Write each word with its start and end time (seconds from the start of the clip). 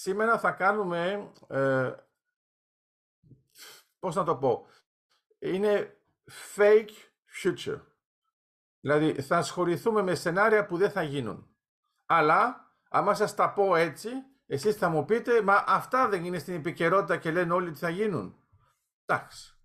Σήμερα 0.00 0.38
θα 0.38 0.50
κάνουμε, 0.50 1.32
ε, 1.48 1.92
πώς 3.98 4.14
να 4.14 4.24
το 4.24 4.36
πω, 4.36 4.66
είναι 5.38 6.00
fake 6.56 6.90
future. 7.42 7.80
Δηλαδή 8.80 9.22
θα 9.22 9.36
ασχοληθούμε 9.36 10.02
με 10.02 10.14
σενάρια 10.14 10.66
που 10.66 10.76
δεν 10.76 10.90
θα 10.90 11.02
γίνουν. 11.02 11.56
Αλλά, 12.06 12.72
άμα 12.88 13.14
σας 13.14 13.34
τα 13.34 13.52
πω 13.52 13.76
έτσι, 13.76 14.10
εσείς 14.46 14.76
θα 14.76 14.88
μου 14.88 15.04
πείτε, 15.04 15.42
μα 15.42 15.64
αυτά 15.66 16.08
δεν 16.08 16.24
είναι 16.24 16.38
στην 16.38 16.54
επικαιρότητα 16.54 17.16
και 17.16 17.30
λένε 17.30 17.52
όλοι 17.52 17.68
ότι 17.68 17.78
θα 17.78 17.88
γίνουν. 17.88 18.36
Εντάξει. 19.06 19.58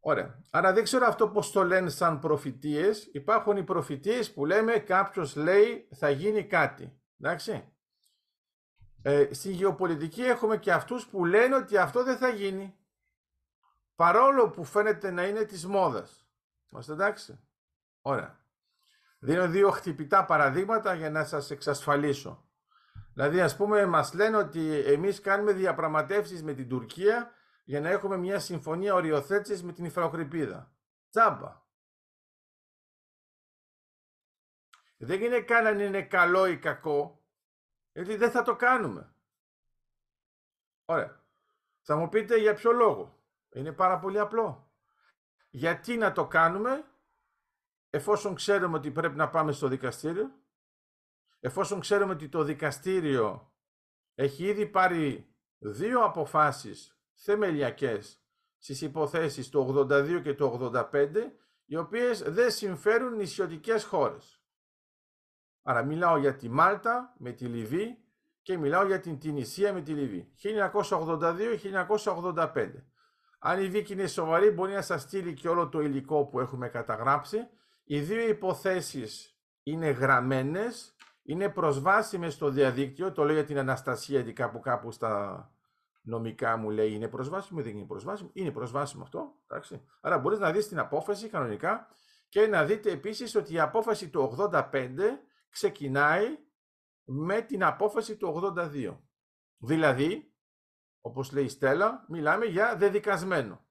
Ωραία. 0.00 0.44
Άρα 0.50 0.72
δεν 0.72 0.84
ξέρω 0.84 1.06
αυτό 1.06 1.28
πώς 1.28 1.50
το 1.52 1.64
λένε 1.64 1.90
σαν 1.90 2.18
προφητείες. 2.18 3.08
Υπάρχουν 3.12 3.56
οι 3.56 3.64
προφητείες 3.64 4.32
που 4.32 4.46
λέμε 4.46 4.78
κάποιος 4.78 5.36
λέει 5.36 5.88
θα 5.94 6.10
γίνει 6.10 6.44
κάτι. 6.44 7.00
Εντάξει. 7.20 7.72
Ε, 9.02 9.34
στην 9.34 9.50
γεωπολιτική 9.50 10.22
έχουμε 10.22 10.56
και 10.56 10.72
αυτούς 10.72 11.06
που 11.06 11.24
λένε 11.24 11.56
ότι 11.56 11.76
αυτό 11.76 12.04
δεν 12.04 12.16
θα 12.16 12.28
γίνει. 12.28 12.76
Παρόλο 13.94 14.50
που 14.50 14.64
φαίνεται 14.64 15.10
να 15.10 15.26
είναι 15.26 15.44
της 15.44 15.66
μόδας. 15.66 16.28
Είμαστε 16.72 16.92
εντάξει. 16.92 17.40
Ωραία. 18.00 18.38
Δίνω 19.18 19.48
δύο 19.48 19.70
χτυπητά 19.70 20.24
παραδείγματα 20.24 20.94
για 20.94 21.10
να 21.10 21.24
σας 21.24 21.50
εξασφαλίσω. 21.50 22.48
Δηλαδή, 23.14 23.40
ας 23.40 23.56
πούμε, 23.56 23.86
μας 23.86 24.14
λένε 24.14 24.36
ότι 24.36 24.78
εμείς 24.78 25.20
κάνουμε 25.20 25.52
διαπραγματεύσεις 25.52 26.42
με 26.42 26.52
την 26.54 26.68
Τουρκία 26.68 27.32
για 27.64 27.80
να 27.80 27.88
έχουμε 27.88 28.16
μια 28.16 28.38
συμφωνία 28.38 28.94
οριοθέτησης 28.94 29.62
με 29.62 29.72
την 29.72 29.84
Ιφραοκρηπίδα. 29.84 30.72
Τσάμπα. 31.10 31.66
Δεν 34.96 35.22
είναι 35.22 35.40
καν 35.40 35.66
αν 35.66 35.80
είναι 35.80 36.02
καλό 36.02 36.46
ή 36.46 36.58
κακό, 36.58 37.17
γιατί 37.98 38.16
δεν 38.16 38.30
θα 38.30 38.42
το 38.42 38.56
κάνουμε. 38.56 39.12
Ωραία. 40.84 41.24
Θα 41.80 41.96
μου 41.96 42.08
πείτε 42.08 42.36
για 42.36 42.54
ποιο 42.54 42.72
λόγο. 42.72 43.18
Είναι 43.52 43.72
πάρα 43.72 43.98
πολύ 43.98 44.18
απλό. 44.18 44.72
Γιατί 45.50 45.96
να 45.96 46.12
το 46.12 46.26
κάνουμε 46.26 46.84
εφόσον 47.90 48.34
ξέρουμε 48.34 48.76
ότι 48.76 48.90
πρέπει 48.90 49.16
να 49.16 49.28
πάμε 49.28 49.52
στο 49.52 49.68
δικαστήριο, 49.68 50.30
εφόσον 51.40 51.80
ξέρουμε 51.80 52.12
ότι 52.12 52.28
το 52.28 52.42
δικαστήριο 52.42 53.52
έχει 54.14 54.44
ήδη 54.44 54.66
πάρει 54.66 55.34
δύο 55.58 56.04
αποφάσεις 56.04 56.98
θεμελιακές 57.14 58.22
στις 58.58 58.80
υποθέσεις 58.80 59.48
του 59.48 59.86
82 59.90 60.20
και 60.22 60.34
του 60.34 60.72
85, 60.72 61.32
οι 61.64 61.76
οποίες 61.76 62.22
δεν 62.22 62.50
συμφέρουν 62.50 63.16
νησιωτικές 63.16 63.84
χώρες. 63.84 64.37
Άρα 65.68 65.82
μιλάω 65.82 66.16
για 66.16 66.36
τη 66.36 66.48
Μάλτα 66.48 67.14
με 67.18 67.32
τη 67.32 67.44
Λιβύη 67.44 67.98
και 68.42 68.58
μιλάω 68.58 68.86
για 68.86 69.00
την 69.00 69.18
Τινησία 69.18 69.72
με 69.72 69.80
τη 69.80 69.92
Λιβύη. 69.92 70.32
1982-1985. 72.34 72.70
Αν 73.38 73.60
η 73.60 73.68
Βίκη 73.68 73.92
είναι 73.92 74.06
σοβαρή 74.06 74.50
μπορεί 74.50 74.72
να 74.72 74.82
σας 74.82 75.02
στείλει 75.02 75.34
και 75.34 75.48
όλο 75.48 75.68
το 75.68 75.80
υλικό 75.80 76.24
που 76.24 76.40
έχουμε 76.40 76.68
καταγράψει 76.68 77.38
οι 77.84 78.00
δύο 78.00 78.28
υποθέσεις 78.28 79.38
είναι 79.62 79.90
γραμμένες, 79.90 80.96
είναι 81.22 81.48
προσβάσιμες 81.48 82.34
στο 82.34 82.50
διαδίκτυο, 82.50 83.12
το 83.12 83.24
λέω 83.24 83.34
για 83.34 83.44
την 83.44 83.58
Αναστασία, 83.58 84.16
γιατί 84.16 84.32
κάπου 84.32 84.60
κάπου 84.60 84.90
στα 84.90 85.44
νομικά 86.02 86.56
μου 86.56 86.70
λέει 86.70 86.92
είναι 86.92 87.08
προσβάσιμο, 87.08 87.62
δεν 87.62 87.76
είναι 87.76 87.86
προσβάσιμο, 87.86 88.30
είναι 88.32 88.50
προσβάσιμο 88.50 89.02
αυτό, 89.02 89.34
εντάξει. 89.46 89.84
Άρα 90.00 90.18
μπορείς 90.18 90.38
να 90.38 90.52
δεις 90.52 90.68
την 90.68 90.78
απόφαση 90.78 91.28
κανονικά 91.28 91.86
και 92.28 92.46
να 92.46 92.64
δείτε 92.64 92.90
επίσης 92.90 93.34
ότι 93.34 93.54
η 93.54 93.60
απόφαση 93.60 94.08
του 94.08 94.36
85 94.52 95.20
ξεκινάει 95.48 96.38
με 97.04 97.40
την 97.40 97.64
απόφαση 97.64 98.16
του 98.16 98.54
82. 98.56 98.98
Δηλαδή, 99.56 100.34
όπως 101.00 101.32
λέει 101.32 101.44
η 101.44 101.48
Στέλλα, 101.48 102.04
μιλάμε 102.08 102.44
για 102.44 102.76
δεδικασμένο. 102.76 103.66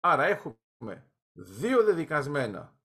Άρα 0.00 0.24
έχουμε 0.24 1.12
δύο 1.32 1.84
δεδικασμένα 1.84 2.78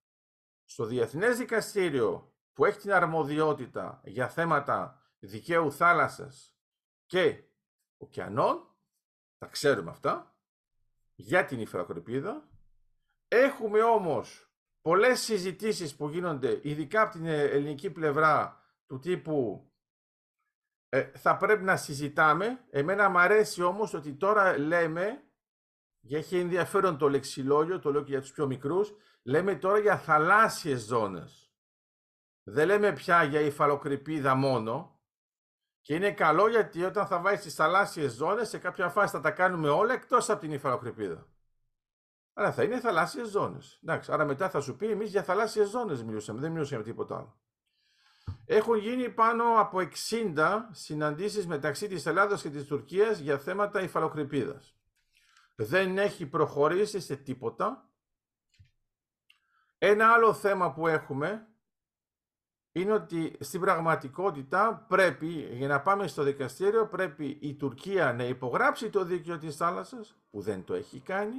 στο 0.65 0.85
Διεθνές 0.85 1.37
Δικαστήριο 1.37 2.35
που 2.53 2.65
έχει 2.65 2.79
την 2.79 2.93
αρμοδιότητα 2.93 4.01
για 4.03 4.29
θέματα 4.29 5.01
δικαίου 5.19 5.71
θάλασσας 5.71 6.57
και 7.05 7.43
ωκεανών, 7.97 8.75
τα 9.37 9.47
ξέρουμε 9.47 9.89
αυτά, 9.89 10.37
για 11.15 11.45
την 11.45 11.59
υφρακροπίδα. 11.59 12.49
Έχουμε 13.27 13.83
όμως 13.83 14.54
πολλές 14.85 15.19
συζητήσεις 15.19 15.95
που 15.95 16.09
γίνονται, 16.09 16.59
ειδικά 16.63 17.01
από 17.01 17.11
την 17.11 17.25
ελληνική 17.25 17.89
πλευρά, 17.91 18.63
του 18.85 18.99
τύπου 18.99 19.69
ε, 20.89 21.03
θα 21.03 21.37
πρέπει 21.37 21.63
να 21.63 21.77
συζητάμε. 21.77 22.65
Εμένα 22.69 23.09
μου 23.09 23.19
αρέσει 23.19 23.63
όμως 23.63 23.93
ότι 23.93 24.13
τώρα 24.13 24.57
λέμε, 24.57 25.23
και 26.07 26.17
έχει 26.17 26.39
ενδιαφέρον 26.39 26.97
το 26.97 27.09
λεξιλόγιο, 27.09 27.79
το 27.79 27.91
λέω 27.91 28.03
και 28.03 28.11
για 28.11 28.21
τους 28.21 28.31
πιο 28.31 28.47
μικρούς, 28.47 28.93
Λέμε 29.27 29.55
τώρα 29.55 29.77
για 29.77 29.97
θαλάσσιες 29.97 30.81
ζώνες. 30.81 31.53
Δεν 32.43 32.67
λέμε 32.67 32.93
πια 32.93 33.23
για 33.23 33.39
υφαλοκρηπίδα 33.39 34.35
μόνο. 34.35 34.99
Και 35.81 35.95
είναι 35.95 36.13
καλό 36.13 36.47
γιατί 36.47 36.83
όταν 36.83 37.07
θα 37.07 37.21
βάζεις 37.21 37.39
στις 37.39 37.55
θαλάσσιες 37.55 38.13
ζώνες, 38.13 38.49
σε 38.49 38.57
κάποια 38.57 38.89
φάση 38.89 39.15
θα 39.15 39.21
τα 39.21 39.31
κάνουμε 39.31 39.69
όλα 39.69 39.93
εκτός 39.93 40.29
από 40.29 40.39
την 40.39 40.51
υφαλοκρηπίδα. 40.51 41.34
Αλλά 42.37 42.51
θα 42.51 42.63
είναι 42.63 42.79
θαλάσσιες 42.79 43.29
ζώνες. 43.29 43.79
Εντάξει, 43.83 44.11
άρα 44.11 44.25
μετά 44.25 44.49
θα 44.49 44.61
σου 44.61 44.75
πει 44.75 44.89
εμείς 44.89 45.09
για 45.09 45.23
θαλάσσιες 45.23 45.69
ζώνες 45.69 46.03
μιλούσαμε, 46.03 46.39
δεν 46.39 46.51
μιλούσαμε 46.51 46.83
τίποτα 46.83 47.15
άλλο. 47.15 47.39
Έχουν 48.45 48.77
γίνει 48.77 49.09
πάνω 49.09 49.59
από 49.59 49.79
60 49.79 50.69
συναντήσεις 50.71 51.47
μεταξύ 51.47 51.87
της 51.87 52.05
Ελλάδας 52.05 52.41
και 52.41 52.49
της 52.49 52.65
Τουρκίας 52.65 53.19
για 53.19 53.37
θέματα 53.37 53.81
υφαλοκρηπίδας. 53.81 54.75
Δεν 55.55 55.97
έχει 55.97 56.25
προχωρήσει 56.25 56.99
σε 56.99 57.15
τίποτα 57.15 57.89
ένα 59.77 60.13
άλλο 60.13 60.33
θέμα 60.33 60.73
που 60.73 60.87
έχουμε 60.87 61.47
είναι 62.71 62.91
ότι 62.91 63.35
στην 63.39 63.59
πραγματικότητα 63.59 64.85
πρέπει, 64.87 65.27
για 65.51 65.67
να 65.67 65.81
πάμε 65.81 66.07
στο 66.07 66.23
δικαστήριο, 66.23 66.87
πρέπει 66.87 67.37
η 67.41 67.55
Τουρκία 67.55 68.13
να 68.13 68.23
υπογράψει 68.23 68.89
το 68.89 69.03
δίκαιο 69.03 69.37
της 69.37 69.55
θάλασσας, 69.55 70.15
που 70.31 70.41
δεν 70.41 70.63
το 70.63 70.73
έχει 70.73 70.99
κάνει, 70.99 71.35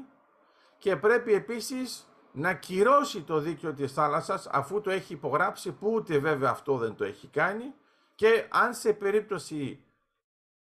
και 0.87 0.97
πρέπει 0.97 1.33
επίσης 1.33 2.07
να 2.33 2.55
κυρώσει 2.55 3.23
το 3.23 3.39
δίκαιο 3.39 3.75
της 3.75 3.93
θάλασσας, 3.93 4.47
αφού 4.47 4.81
το 4.81 4.91
έχει 4.91 5.13
υπογράψει, 5.13 5.73
που 5.73 5.93
ούτε 5.93 6.19
βέβαια 6.19 6.51
αυτό 6.51 6.79
δεν 6.79 6.95
το 6.95 7.05
έχει 7.05 7.27
κάνει, 7.29 7.75
και 8.15 8.49
αν 8.51 8.75
σε 8.75 8.93
περίπτωση 8.93 9.85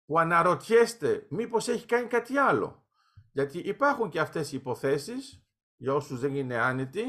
που 0.06 0.20
αναρωτιέστε 0.20 1.26
μήπως 1.30 1.68
έχει 1.68 1.86
κάνει 1.86 2.08
κάτι 2.08 2.38
άλλο, 2.38 2.86
γιατί 3.32 3.58
υπάρχουν 3.58 4.10
και 4.10 4.20
αυτές 4.20 4.52
οι 4.52 4.56
υποθέσεις, 4.56 5.46
για 5.76 5.94
όσους 5.94 6.20
δεν 6.20 6.36
είναι 6.36 6.58
άνετοι, 6.58 7.04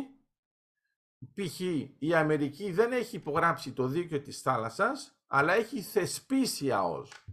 π.χ. 1.35 1.61
η 1.99 2.15
Αμερική 2.15 2.73
δεν 2.73 2.93
έχει 2.93 3.17
υπογράψει 3.17 3.73
το 3.73 3.87
δίκαιο 3.87 4.21
της 4.21 4.41
θάλασσας, 4.41 5.19
αλλά 5.27 5.53
έχει 5.53 5.83
θεσπίσει 5.83 6.73
ΑΟΣ. 6.73 7.25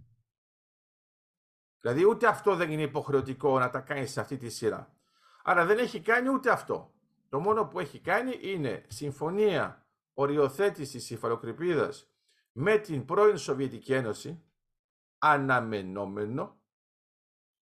Δηλαδή 1.81 2.05
ούτε 2.05 2.27
αυτό 2.27 2.55
δεν 2.55 2.71
είναι 2.71 2.81
υποχρεωτικό 2.81 3.59
να 3.59 3.69
τα 3.69 3.79
κάνεις 3.79 4.11
σε 4.11 4.19
αυτή 4.19 4.37
τη 4.37 4.49
σειρά. 4.49 4.95
Άρα 5.43 5.65
δεν 5.65 5.77
έχει 5.77 5.99
κάνει 6.01 6.29
ούτε 6.29 6.51
αυτό. 6.51 6.93
Το 7.29 7.39
μόνο 7.39 7.65
που 7.65 7.79
έχει 7.79 7.99
κάνει 7.99 8.37
είναι 8.41 8.85
συμφωνία 8.87 9.85
οριοθέτησης 10.13 11.09
υφαλοκρηπίδας 11.09 12.07
με 12.51 12.77
την 12.77 13.05
πρώην 13.05 13.37
Σοβιετική 13.37 13.93
Ένωση, 13.93 14.43
αναμενόμενο, 15.17 16.59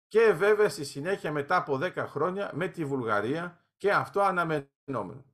και 0.08 0.32
βέβαια 0.32 0.68
στη 0.68 0.84
συνέχεια 0.84 1.32
μετά 1.32 1.56
από 1.56 1.78
10 1.82 1.94
χρόνια 1.96 2.50
με 2.54 2.68
τη 2.68 2.84
Βουλγαρία 2.84 3.66
και 3.76 3.92
αυτό 3.92 4.20
αναμενόμενο 4.20 5.24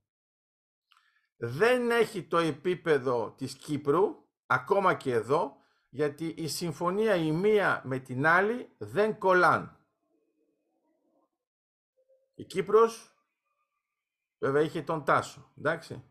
δεν 1.44 1.90
έχει 1.90 2.22
το 2.22 2.38
επίπεδο 2.38 3.34
της 3.36 3.54
Κύπρου, 3.54 4.28
ακόμα 4.46 4.94
και 4.94 5.12
εδώ, 5.12 5.56
γιατί 5.88 6.26
η 6.26 6.48
συμφωνία 6.48 7.14
η 7.14 7.32
μία 7.32 7.82
με 7.84 7.98
την 7.98 8.26
άλλη 8.26 8.68
δεν 8.78 9.18
κολλάν. 9.18 9.76
Η 12.34 12.44
Κύπρος 12.44 13.16
βέβαια 14.38 14.62
είχε 14.62 14.82
τον 14.82 15.04
Τάσο, 15.04 15.52
εντάξει. 15.58 16.04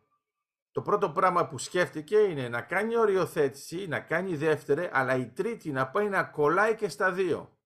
Το 0.72 0.82
πρώτο 0.82 1.10
πράγμα 1.10 1.48
που 1.48 1.58
σκέφτηκε 1.58 2.18
είναι 2.18 2.50
να 2.50 2.62
κάνει 2.62 2.98
οριοθέτηση, 2.98 3.88
να 3.88 4.00
κάνει 4.00 4.36
δεύτερη, 4.36 4.90
αλλά 4.94 5.16
η 5.16 5.28
τρίτη 5.28 5.72
να 5.72 5.90
πάει 5.90 6.10
να 6.10 6.24
κολλάει 6.24 6.76
και 6.76 6.90
στα 6.90 7.12
δύο. 7.12 7.58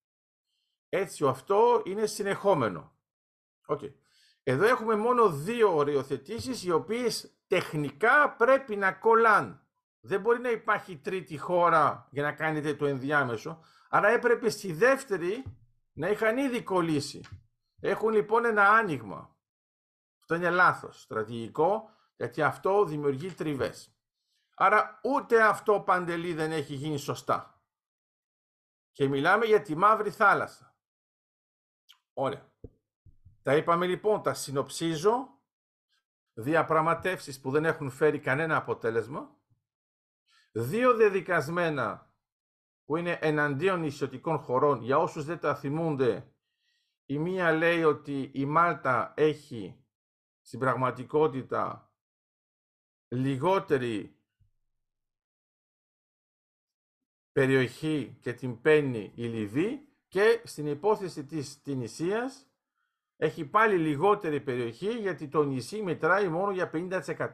Έτσι 0.88 1.26
αυτό 1.26 1.82
είναι 1.84 2.06
συνεχόμενο. 2.06 2.96
Okay. 3.66 3.92
Εδώ 4.42 4.64
έχουμε 4.64 4.96
μόνο 4.96 5.30
δύο 5.30 5.76
οριοθετήσεις 5.76 6.64
οι 6.64 6.70
οποίες 6.70 7.36
τεχνικά 7.46 8.34
πρέπει 8.38 8.76
να 8.76 8.92
κολλάν. 8.92 9.66
Δεν 10.00 10.20
μπορεί 10.20 10.40
να 10.40 10.50
υπάρχει 10.50 10.96
τρίτη 10.96 11.38
χώρα 11.38 12.08
για 12.10 12.22
να 12.22 12.32
κάνετε 12.32 12.74
το 12.74 12.86
ενδιάμεσο. 12.86 13.60
Άρα 13.88 14.08
έπρεπε 14.08 14.50
στη 14.50 14.72
δεύτερη 14.72 15.44
να 15.92 16.08
είχαν 16.08 16.36
ήδη 16.36 16.62
κολλήσει. 16.62 17.20
Έχουν 17.88 18.10
λοιπόν 18.10 18.44
ένα 18.44 18.68
άνοιγμα. 18.70 19.36
Αυτό 20.20 20.34
είναι 20.34 20.50
λάθος 20.50 21.00
στρατηγικό 21.00 21.90
γιατί 22.16 22.42
αυτό 22.42 22.84
δημιουργεί 22.84 23.32
τριβές. 23.32 23.96
Άρα 24.54 25.00
ούτε 25.02 25.42
αυτό 25.42 25.80
παντελή 25.80 26.34
δεν 26.34 26.52
έχει 26.52 26.74
γίνει 26.74 26.98
σωστά. 26.98 27.62
Και 28.92 29.08
μιλάμε 29.08 29.44
για 29.44 29.62
τη 29.62 29.76
Μαύρη 29.76 30.10
Θάλασσα. 30.10 30.76
Ωραία. 32.12 32.52
Τα 33.42 33.56
είπαμε 33.56 33.86
λοιπόν, 33.86 34.22
τα 34.22 34.34
συνοψίζω. 34.34 35.40
Διαπραγματεύσεις 36.32 37.40
που 37.40 37.50
δεν 37.50 37.64
έχουν 37.64 37.90
φέρει 37.90 38.18
κανένα 38.18 38.56
αποτέλεσμα. 38.56 39.36
Δύο 40.52 40.94
δεδικασμένα 40.94 42.14
που 42.84 42.96
είναι 42.96 43.18
εναντίον 43.20 43.84
ισιωτικών 43.84 44.38
χωρών. 44.38 44.82
Για 44.82 44.98
όσους 44.98 45.24
δεν 45.24 45.38
τα 45.38 45.54
θυμούνται, 45.54 46.35
η 47.06 47.18
μία 47.18 47.52
λέει 47.52 47.82
ότι 47.82 48.30
η 48.34 48.44
Μάλτα 48.44 49.14
έχει 49.16 49.84
στην 50.40 50.58
πραγματικότητα 50.58 51.90
λιγότερη 53.08 54.20
περιοχή 57.32 58.18
και 58.20 58.32
την 58.32 58.60
παίρνει 58.60 59.12
η 59.14 59.24
Λιβύη 59.24 59.88
και 60.08 60.42
στην 60.44 60.66
υπόθεση 60.66 61.24
της 61.24 61.62
Τινησίας 61.62 62.50
έχει 63.16 63.46
πάλι 63.46 63.76
λιγότερη 63.78 64.40
περιοχή 64.40 64.98
γιατί 64.98 65.28
το 65.28 65.44
νησί 65.44 65.82
μετράει 65.82 66.28
μόνο 66.28 66.50
για 66.50 66.70
50%. 66.72 67.30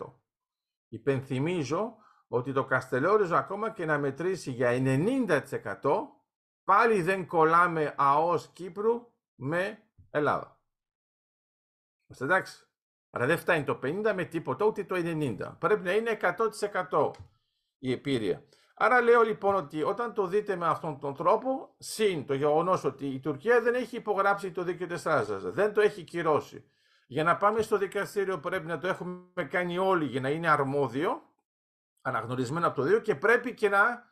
Υπενθυμίζω 0.89 1.97
ότι 2.29 2.53
το 2.53 2.65
Καστελόριζο 2.65 3.37
ακόμα 3.37 3.71
και 3.71 3.85
να 3.85 3.99
μετρήσει 3.99 4.51
για 4.51 4.71
90% 4.73 5.81
πάλι 6.65 7.03
δεν 7.03 7.27
κολλάμε 7.27 7.95
ΑΟΣ 7.97 8.49
Κύπρου 8.49 9.12
με 9.45 9.83
Ελλάδα. 10.11 10.61
Είμαστε 12.07 12.25
εντάξει. 12.25 12.67
Άρα 13.11 13.27
δεν 13.27 13.39
φτάνει 13.39 13.65
το 13.65 13.79
50 13.83 14.13
με 14.15 14.25
τίποτα, 14.25 14.65
ούτε 14.65 14.85
το 14.85 14.95
90. 14.99 15.57
Πρέπει 15.59 15.83
να 15.83 15.93
είναι 15.93 16.19
100% 16.91 17.11
η 17.79 17.93
επίρρεια. 17.93 18.45
Άρα 18.75 19.01
λέω 19.01 19.23
λοιπόν 19.23 19.55
ότι 19.55 19.83
όταν 19.83 20.15
το 20.15 20.27
δείτε 20.27 20.57
με 20.57 20.67
αυτόν 20.67 20.99
τον 20.99 21.15
τρόπο, 21.15 21.75
συν 21.79 22.27
το 22.27 22.35
γεγονός 22.35 22.85
ότι 22.85 23.07
η 23.07 23.21
Τουρκία 23.21 23.61
δεν 23.61 23.75
έχει 23.75 23.97
υπογράψει 23.97 24.53
το 24.53 24.63
δίκαιο 24.63 24.87
της 24.87 25.03
Τράζας, 25.03 25.43
δεν 25.43 25.73
το 25.73 25.81
έχει 25.81 26.05
κυρώσει. 26.05 26.71
Για 27.07 27.25
να 27.25 27.37
πάμε 27.37 27.63
στο 27.63 27.79
δικαστήριο 27.79 28.41
πρέπει 28.41 28.67
να 28.67 28.79
το 28.79 28.87
έχουμε 28.87 29.45
κάνει 29.51 29.79
όλοι 29.79 30.05
για 30.05 30.21
να 30.21 30.31
είναι 30.31 30.49
αρμόδιο, 30.49 31.23
αναγνωρισμένο 32.03 32.67
από 32.67 32.77
το 32.77 32.83
δύο 32.83 33.01
και 33.01 33.15
πρέπει 33.15 33.55
και 33.55 33.69
να 33.69 34.11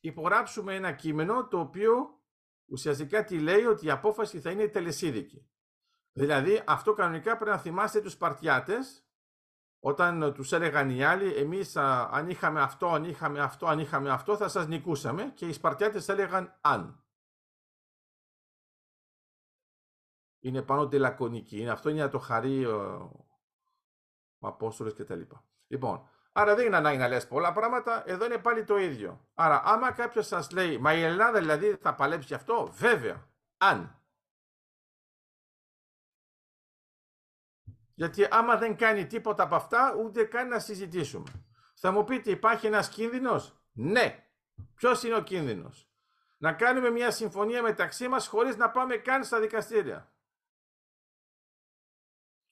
υπογράψουμε 0.00 0.74
ένα 0.74 0.92
κείμενο 0.92 1.48
το 1.48 1.58
οποίο 1.58 2.21
ουσιαστικά 2.72 3.24
τι 3.24 3.40
λέει 3.40 3.64
ότι 3.64 3.86
η 3.86 3.90
απόφαση 3.90 4.40
θα 4.40 4.50
είναι 4.50 4.68
τελεσίδικη. 4.68 5.50
Δηλαδή 6.12 6.62
αυτό 6.66 6.92
κανονικά 6.92 7.36
πρέπει 7.36 7.50
να 7.50 7.58
θυμάστε 7.58 8.00
τους 8.00 8.12
Σπαρτιάτες 8.12 9.06
όταν 9.84 10.34
τους 10.34 10.52
έλεγαν 10.52 10.90
οι 10.90 11.04
άλλοι 11.04 11.34
εμείς 11.34 11.76
αν 11.76 12.28
είχαμε 12.28 12.60
αυτό, 12.60 12.88
αν 12.88 13.04
είχαμε 13.04 13.40
αυτό, 13.40 13.66
αν 13.66 13.78
είχαμε 13.78 14.10
αυτό 14.10 14.36
θα 14.36 14.48
σας 14.48 14.66
νικούσαμε 14.66 15.32
και 15.34 15.46
οι 15.46 15.52
Σπαρτιάτες 15.52 16.08
έλεγαν 16.08 16.58
αν. 16.60 17.06
Είναι 20.40 20.62
πάνω 20.62 20.88
τη 20.88 20.98
λακωνική. 20.98 21.60
Είναι, 21.60 21.70
αυτό 21.70 21.88
είναι 21.88 21.98
για 21.98 22.08
το 22.08 22.18
χαρί 22.18 22.64
ο, 22.66 23.10
ο 24.38 24.46
Απόστολος 24.48 24.94
κτλ. 24.94 25.20
Λοιπόν, 25.66 26.08
Άρα 26.32 26.54
δεν 26.54 26.66
είναι 26.66 26.76
ανάγκη 26.76 26.98
να 26.98 27.08
λες 27.08 27.26
πολλά 27.26 27.52
πράγματα, 27.52 28.02
εδώ 28.06 28.24
είναι 28.24 28.38
πάλι 28.38 28.64
το 28.64 28.76
ίδιο. 28.76 29.28
Άρα 29.34 29.62
άμα 29.64 29.92
κάποιος 29.92 30.26
σας 30.26 30.50
λέει, 30.50 30.78
μα 30.78 30.94
η 30.94 31.02
Ελλάδα 31.02 31.38
δηλαδή 31.38 31.76
θα 31.76 31.94
παλέψει 31.94 32.34
αυτό, 32.34 32.66
βέβαια, 32.66 33.28
αν. 33.56 34.02
Γιατί 37.94 38.28
άμα 38.30 38.56
δεν 38.56 38.76
κάνει 38.76 39.06
τίποτα 39.06 39.42
από 39.42 39.54
αυτά, 39.54 39.94
ούτε 39.98 40.24
καν 40.24 40.48
να 40.48 40.58
συζητήσουμε. 40.58 41.44
Θα 41.74 41.90
μου 41.90 42.04
πείτε, 42.04 42.30
υπάρχει 42.30 42.66
ένας 42.66 42.88
κίνδυνος; 42.88 43.60
Ναι. 43.72 44.26
Ποιος 44.74 45.02
είναι 45.02 45.16
ο 45.16 45.22
κίνδυνος; 45.22 45.90
Να 46.36 46.52
κάνουμε 46.52 46.90
μια 46.90 47.10
συμφωνία 47.10 47.62
μεταξύ 47.62 48.08
μας 48.08 48.26
χωρίς 48.26 48.56
να 48.56 48.70
πάμε 48.70 48.96
καν 48.96 49.24
στα 49.24 49.40
δικαστήρια. 49.40 50.12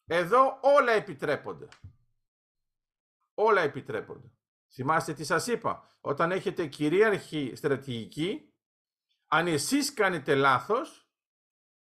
Εδώ 0.06 0.58
όλα 0.62 0.92
επιτρέπονται 0.92 1.68
όλα 3.34 3.60
επιτρέπονται. 3.60 4.30
Θυμάστε 4.72 5.12
τι 5.12 5.24
σας 5.24 5.46
είπα. 5.46 5.96
Όταν 6.00 6.30
έχετε 6.30 6.66
κυρίαρχη 6.66 7.52
στρατηγική, 7.56 8.54
αν 9.26 9.46
εσείς 9.46 9.94
κάνετε 9.94 10.34
λάθος, 10.34 11.10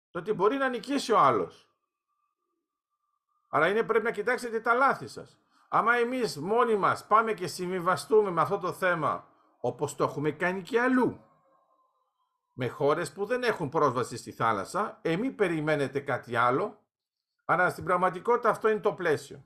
τότε 0.09 0.33
μπορεί 0.33 0.57
να 0.57 0.69
νικήσει 0.69 1.11
ο 1.11 1.19
άλλος. 1.19 1.71
Αλλά 3.49 3.67
είναι 3.67 3.83
πρέπει 3.83 4.03
να 4.03 4.11
κοιτάξετε 4.11 4.59
τα 4.59 4.73
λάθη 4.73 5.07
σας. 5.07 5.39
Άμα 5.69 5.95
εμείς 5.95 6.37
μόνοι 6.37 6.75
μας 6.75 7.07
πάμε 7.07 7.33
και 7.33 7.47
συμβιβαστούμε 7.47 8.31
με 8.31 8.41
αυτό 8.41 8.57
το 8.57 8.73
θέμα, 8.73 9.27
όπως 9.59 9.95
το 9.95 10.03
έχουμε 10.03 10.31
κάνει 10.31 10.61
και 10.61 10.79
αλλού, 10.79 11.21
με 12.53 12.67
χώρες 12.67 13.13
που 13.13 13.25
δεν 13.25 13.43
έχουν 13.43 13.69
πρόσβαση 13.69 14.17
στη 14.17 14.31
θάλασσα, 14.31 14.99
εμείς 15.01 15.35
περιμένετε 15.35 15.99
κάτι 15.99 16.35
άλλο, 16.35 16.79
αλλά 17.45 17.69
στην 17.69 17.83
πραγματικότητα 17.83 18.49
αυτό 18.49 18.69
είναι 18.69 18.79
το 18.79 18.93
πλαίσιο. 18.93 19.45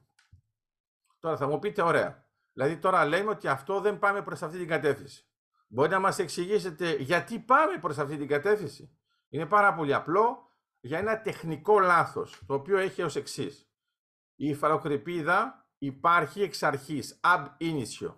Τώρα 1.21 1.37
θα 1.37 1.47
μου 1.47 1.59
πείτε, 1.59 1.81
ωραία. 1.81 2.25
Δηλαδή 2.53 2.77
τώρα 2.77 3.05
λέμε 3.05 3.29
ότι 3.29 3.47
αυτό 3.47 3.79
δεν 3.79 3.99
πάμε 3.99 4.21
προς 4.21 4.41
αυτή 4.41 4.57
την 4.57 4.67
κατεύθυνση. 4.67 5.25
Μπορεί 5.67 5.89
να 5.89 5.99
μας 5.99 6.19
εξηγήσετε 6.19 6.95
γιατί 6.95 7.39
πάμε 7.39 7.77
προς 7.77 7.97
αυτή 7.97 8.17
την 8.17 8.27
κατεύθυνση. 8.27 8.97
Είναι 9.29 9.45
πάρα 9.45 9.73
πολύ 9.73 9.93
απλό 9.93 10.51
για 10.79 10.97
ένα 10.97 11.21
τεχνικό 11.21 11.79
λάθος, 11.79 12.41
το 12.45 12.53
οποίο 12.53 12.77
έχει 12.77 13.01
ως 13.01 13.15
εξής. 13.15 13.71
Η 14.35 14.47
υφαλοκρηπίδα 14.47 15.67
υπάρχει 15.77 16.41
εξ 16.41 16.63
αρχής, 16.63 17.19
ab 17.23 17.45
initio. 17.59 18.15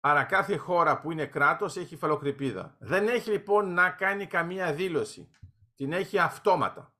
Άρα 0.00 0.24
κάθε 0.24 0.56
χώρα 0.56 1.00
που 1.00 1.10
είναι 1.10 1.26
κράτος 1.26 1.76
έχει 1.76 1.94
υφαλοκρηπίδα. 1.94 2.76
Δεν 2.80 3.08
έχει 3.08 3.30
λοιπόν 3.30 3.72
να 3.72 3.90
κάνει 3.90 4.26
καμία 4.26 4.74
δήλωση. 4.74 5.30
Την 5.74 5.92
έχει 5.92 6.18
αυτόματα. 6.18 6.94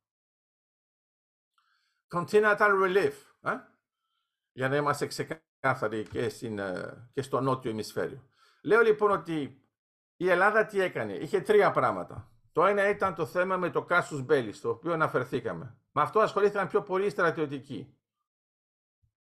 Continental 2.15 2.71
relief. 2.85 3.13
Ε; 3.41 3.51
Για 4.53 4.69
να 4.69 4.77
είμαστε 4.77 5.07
ξεκάθαροι 5.07 6.03
και, 6.03 6.29
στην, 6.29 6.59
ε, 6.59 7.09
και 7.13 7.23
στο 7.23 7.41
νότιο 7.41 7.71
ημισφαίριο. 7.71 8.29
Λέω 8.63 8.81
λοιπόν 8.81 9.11
ότι 9.11 9.65
η 10.17 10.29
Ελλάδα 10.29 10.67
τι 10.67 10.81
έκανε; 10.81 11.13
Είχε 11.13 11.41
τρία 11.41 11.71
πράγματα. 11.71 12.31
Το 12.53 12.67
ένα 12.67 12.89
ήταν 12.89 13.15
το 13.15 13.27
θέμα 13.27 13.57
με 13.57 13.71
το 13.71 13.83
Κάσους 13.83 14.23
Μπέλης, 14.23 14.57
στο 14.57 14.71
οποίο 14.71 14.93
αναφερθήκαμε. 14.93 15.79
Με 15.93 16.03
αυτό 16.03 16.21
ασχολήθηκαν 16.21 16.69
πιο 16.69 16.83
πολύ 16.83 17.11
στρατιωτικοί. 17.11 17.95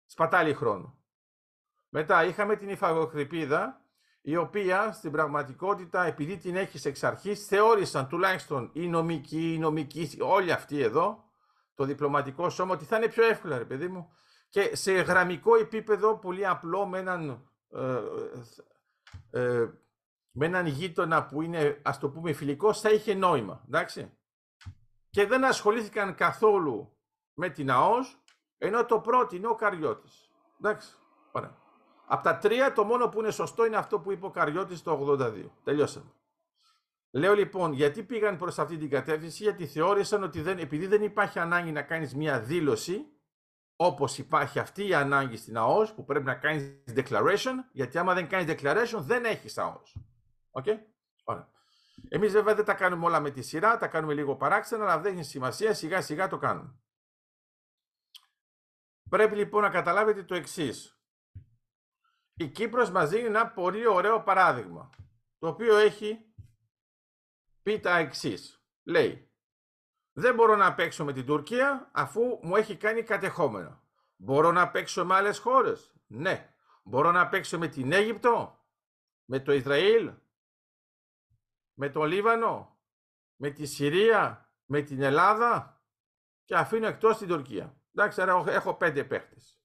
Σπατάλη 0.07 0.55
χρόνο. 0.55 0.99
Μετά 1.89 2.25
είχαμε 2.25 2.57
την 2.57 2.69
υφαγοκρηπίδα, 2.69 3.83
η 4.21 4.37
οποία 4.37 4.93
στην 4.93 5.11
πραγματικότητα, 5.11 6.05
επειδή 6.05 6.37
την 6.37 6.57
έχεις 6.57 6.85
εξ 6.85 7.05
αρχής, 7.05 7.47
θεώρησαν 7.47 8.09
τουλάχιστον 8.09 8.71
οι 8.73 8.89
νομικοί, 8.89 9.55
οι 9.55 9.59
νομικοί, 9.59 10.17
όλοι 10.21 10.53
αυτοί 10.53 10.81
εδώ, 10.81 11.25
το 11.75 11.85
διπλωματικό 11.85 12.51
σώμα, 12.51 12.75
ότι 12.75 12.85
θα 12.85 12.97
είναι 12.97 13.09
πιο 13.09 13.25
εύκολα, 13.25 13.59
ρε 13.59 13.65
παιδί 13.65 13.89
μου, 13.89 14.13
και 14.49 14.77
σε 14.77 14.93
γραμμικό 14.93 15.57
επίπεδο 15.57 16.19
πολύ 16.19 16.47
απλό 16.47 16.87
με 16.87 16.99
έναν, 16.99 17.51
ε, 17.71 18.01
ε, 19.31 19.71
με 20.31 20.47
έναν 20.47 20.67
γείτονα 20.67 21.27
που 21.27 21.43
είναι 21.43 21.81
ας 21.83 21.99
το 21.99 22.11
πούμε 22.11 22.33
φιλικός 22.33 22.81
θα 22.81 22.91
είχε 22.91 23.15
νόημα. 23.15 23.65
Εντάξει; 23.67 24.19
Και 25.11 25.27
δεν 25.27 25.45
ασχολήθηκαν 25.45 26.15
καθόλου 26.15 26.97
με 27.35 27.49
την 27.49 27.71
ΑΟΣ 27.71 28.23
ενώ 28.59 28.85
το 28.85 29.01
πρώτο 29.01 29.37
είναι 29.37 29.47
ο 29.47 29.55
Καριώτης. 29.55 30.31
Εντάξει. 30.61 30.95
Ωραία. 31.33 31.57
Από 32.07 32.23
τα 32.23 32.39
τρία 32.39 32.73
το 32.73 32.85
μόνο 32.85 33.09
που 33.09 33.19
είναι 33.19 33.31
σωστό 33.31 33.67
είναι 33.67 33.77
αυτό 33.77 34.01
που 34.01 34.13
είπε 34.13 34.27
ο 34.27 34.31
Καριώτης 34.31 34.83
το 34.83 35.17
82. 35.21 35.51
Τελειώσαμε. 35.65 36.13
Λέω 37.11 37.35
λοιπόν 37.35 37.73
γιατί 37.73 38.03
πήγαν 38.03 38.37
προς 38.37 38.59
αυτή 38.59 38.77
την 38.77 38.91
κατεύθυνση 38.91 39.43
γιατί 39.43 39.67
θεώρησαν 39.67 40.23
ότι 40.23 40.41
δεν, 40.41 40.59
επειδή 40.59 40.87
δεν 40.87 41.03
υπάρχει 41.03 41.39
ανάγκη 41.39 41.73
να 41.73 41.83
κάνεις 41.83 42.15
μια 42.15 42.41
δήλωση 42.41 43.07
όπως 43.81 44.19
υπάρχει 44.19 44.59
αυτή 44.59 44.89
η 44.89 44.95
ανάγκη 44.95 45.37
στην 45.37 45.57
ΑΟΣ 45.57 45.95
που 45.95 46.05
πρέπει 46.05 46.25
να 46.25 46.35
κάνεις 46.35 46.83
declaration, 46.87 47.55
γιατί 47.73 47.99
άμα 47.99 48.15
δεν 48.15 48.29
κάνεις 48.29 48.55
declaration 48.55 49.01
δεν 49.01 49.25
έχεις 49.25 49.59
ΑΟΣ. 49.59 49.97
Ok; 50.51 50.65
Okay? 50.67 50.79
Ωραία. 51.25 51.49
Εμείς 52.09 52.33
βέβαια 52.33 52.55
δεν 52.55 52.65
τα 52.65 52.75
κάνουμε 52.75 53.05
όλα 53.05 53.21
με 53.21 53.31
τη 53.31 53.43
σειρά, 53.43 53.77
τα 53.77 53.89
κάνουμε 53.89 54.15
λίγο 54.15 54.37
παράξενα, 54.37 54.85
αλλά 54.85 55.01
δεν 55.01 55.15
έχει 55.15 55.29
σημασία, 55.29 55.75
σιγά 55.75 56.01
σιγά 56.03 56.29
το 56.29 56.39
κάνουμε. 56.39 56.75
Πρέπει 59.09 59.37
λοιπόν 59.37 59.63
να 59.63 59.71
καταλάβετε 59.71 60.23
το 60.23 60.35
εξής. 60.35 61.03
Η 62.35 62.49
Κύπρος 62.49 62.91
μας 62.91 63.09
δίνει 63.09 63.27
ένα 63.27 63.51
πολύ 63.51 63.87
ωραίο 63.87 64.23
παράδειγμα, 64.23 64.91
το 65.39 65.49
οποίο 65.49 65.77
έχει 65.77 66.33
πει 67.63 67.81
τα 67.81 67.97
εξής. 67.97 68.63
Λέει, 68.83 69.28
δεν 70.19 70.35
μπορώ 70.35 70.57
να 70.57 70.75
παίξω 70.75 71.05
με 71.05 71.13
την 71.13 71.27
Τουρκία 71.27 71.91
αφού 71.93 72.39
μου 72.43 72.57
έχει 72.57 72.77
κάνει 72.77 73.03
κατεχόμενο. 73.03 73.83
Μπορώ 74.17 74.53
να 74.53 74.71
παίξω 74.71 75.05
με 75.05 75.15
άλλες 75.15 75.39
χώρες; 75.39 75.95
Ναι. 76.07 76.55
Μπορώ 76.83 77.11
να 77.11 77.29
παίξω 77.29 77.59
με 77.59 77.69
την 77.69 77.93
Αίγυπτο, 77.93 78.65
με 79.25 79.41
το 79.41 79.53
Ισραήλ, 79.53 80.13
με 81.73 81.89
το 81.89 82.05
Λίβανο, 82.05 82.79
με 83.37 83.51
τη 83.51 83.67
Συρία, 83.67 84.53
με 84.65 84.81
την 84.81 85.03
Ελλάδα; 85.03 85.83
Και 86.45 86.57
αφήνω 86.57 86.87
εκτός 86.87 87.19
την 87.19 87.29
Τουρκία. 87.29 87.81
Εντάξει, 87.95 88.23
άρα 88.23 88.45
έχω 88.47 88.75
πέντε 88.75 89.05
παίχτες. 89.05 89.61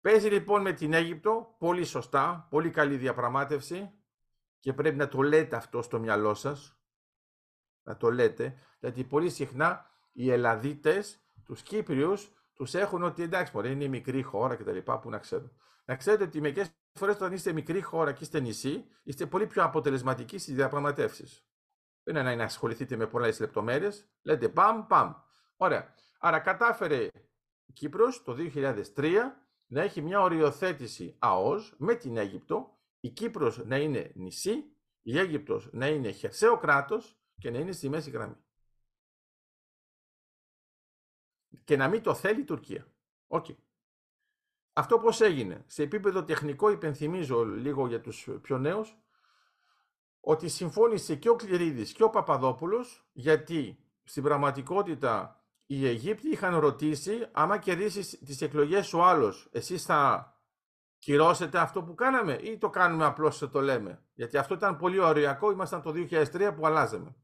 Παίζει 0.00 0.28
λοιπόν 0.28 0.62
με 0.62 0.72
την 0.72 0.92
Αίγυπτο, 0.92 1.54
πολύ 1.58 1.84
σωστά, 1.84 2.46
πολύ 2.50 2.70
καλή 2.70 2.96
διαπραγμάτευση 2.96 3.92
και 4.58 4.72
πρέπει 4.72 4.96
να 4.96 5.08
το 5.08 5.22
λέτε 5.22 5.56
αυτό 5.56 5.82
στο 5.82 5.98
μυαλό 5.98 6.34
σας 6.34 6.81
να 7.82 7.96
το 7.96 8.10
λέτε, 8.10 8.54
γιατί 8.80 9.04
πολύ 9.04 9.30
συχνά 9.30 9.86
οι 10.12 10.30
Ελλαδίτες, 10.30 11.20
τους 11.44 11.62
Κύπριους, 11.62 12.32
τους 12.54 12.74
έχουν 12.74 13.02
ότι 13.02 13.22
εντάξει, 13.22 13.52
μωρέ, 13.54 13.68
είναι 13.68 13.86
μικρή 13.86 14.22
χώρα 14.22 14.56
κτλ. 14.56 14.78
Πού 14.78 15.10
να 15.10 15.18
ξέρουν. 15.18 15.52
Να 15.84 15.96
ξέρετε 15.96 16.24
ότι 16.24 16.40
μερικές 16.40 16.70
φορές 16.98 17.14
όταν 17.14 17.32
είστε 17.32 17.52
μικρή 17.52 17.80
χώρα 17.80 18.12
και 18.12 18.22
είστε 18.22 18.40
νησί, 18.40 18.84
είστε 19.02 19.26
πολύ 19.26 19.46
πιο 19.46 19.64
αποτελεσματικοί 19.64 20.38
στις 20.38 20.54
διαπραγματεύσεις. 20.54 21.46
Δεν 22.02 22.16
είναι 22.16 22.34
να 22.34 22.44
ασχοληθείτε 22.44 22.96
με 22.96 23.06
πολλές 23.06 23.40
λεπτομέρειες. 23.40 24.06
Λέτε 24.22 24.48
παμ, 24.48 24.86
παμ. 24.86 25.12
Ωραία. 25.56 25.94
Άρα 26.18 26.38
κατάφερε 26.38 27.08
η 27.64 27.72
Κύπρος 27.72 28.22
το 28.22 28.36
2003 28.94 29.36
να 29.66 29.82
έχει 29.82 30.00
μια 30.00 30.20
οριοθέτηση 30.20 31.16
ΑΟΣ 31.18 31.74
με 31.78 31.94
την 31.94 32.16
Αίγυπτο, 32.16 32.78
η 33.00 33.08
Κύπρος 33.08 33.64
να 33.64 33.76
είναι 33.76 34.12
νησί, 34.14 34.64
η 35.02 35.18
Αίγυπτος 35.18 35.68
να 35.72 35.86
είναι 35.86 36.10
χερσαίο 36.10 36.58
κράτος 36.58 37.21
και 37.42 37.50
να 37.50 37.58
είναι 37.58 37.72
στη 37.72 37.88
μέση 37.88 38.10
γραμμή. 38.10 38.36
Και 41.64 41.76
να 41.76 41.88
μην 41.88 42.02
το 42.02 42.14
θέλει 42.14 42.40
η 42.40 42.44
Τουρκία. 42.44 42.86
Okay. 43.28 43.56
Αυτό 44.72 44.98
πώς 44.98 45.20
έγινε; 45.20 45.64
Σε 45.66 45.82
επίπεδο 45.82 46.24
τεχνικό 46.24 46.70
υπενθυμίζω 46.70 47.44
λίγο 47.44 47.86
για 47.86 48.00
τους 48.00 48.28
πιο 48.42 48.58
νέους 48.58 48.96
ότι 50.20 50.48
συμφώνησε 50.48 51.16
και 51.16 51.28
ο 51.28 51.36
Κληρίδης 51.36 51.92
και 51.92 52.02
ο 52.02 52.10
Παπαδόπουλος 52.10 53.08
γιατί 53.12 53.84
στην 54.04 54.22
πραγματικότητα 54.22 55.44
οι 55.66 55.86
Αιγύπτιοι 55.86 56.30
είχαν 56.32 56.58
ρωτήσει 56.58 57.28
άμα 57.32 57.58
κερδίσεις 57.58 58.18
τις 58.18 58.40
εκλογές 58.40 58.92
ο 58.92 59.04
άλλος 59.04 59.48
εσείς 59.52 59.84
θα 59.84 60.32
κυρώσετε 60.98 61.58
αυτό 61.58 61.82
που 61.82 61.94
κάναμε 61.94 62.32
ή 62.32 62.58
το 62.58 62.70
κάνουμε 62.70 63.04
απλώς 63.04 63.38
το 63.38 63.60
λέμε; 63.60 64.02
Γιατί 64.14 64.36
αυτό 64.36 64.54
ήταν 64.54 64.76
πολύ 64.76 64.98
ωριακό, 64.98 65.50
ήμασταν 65.50 65.82
το 65.82 65.92
2003 65.92 66.54
που 66.56 66.66
αλλάζαμε. 66.66 67.14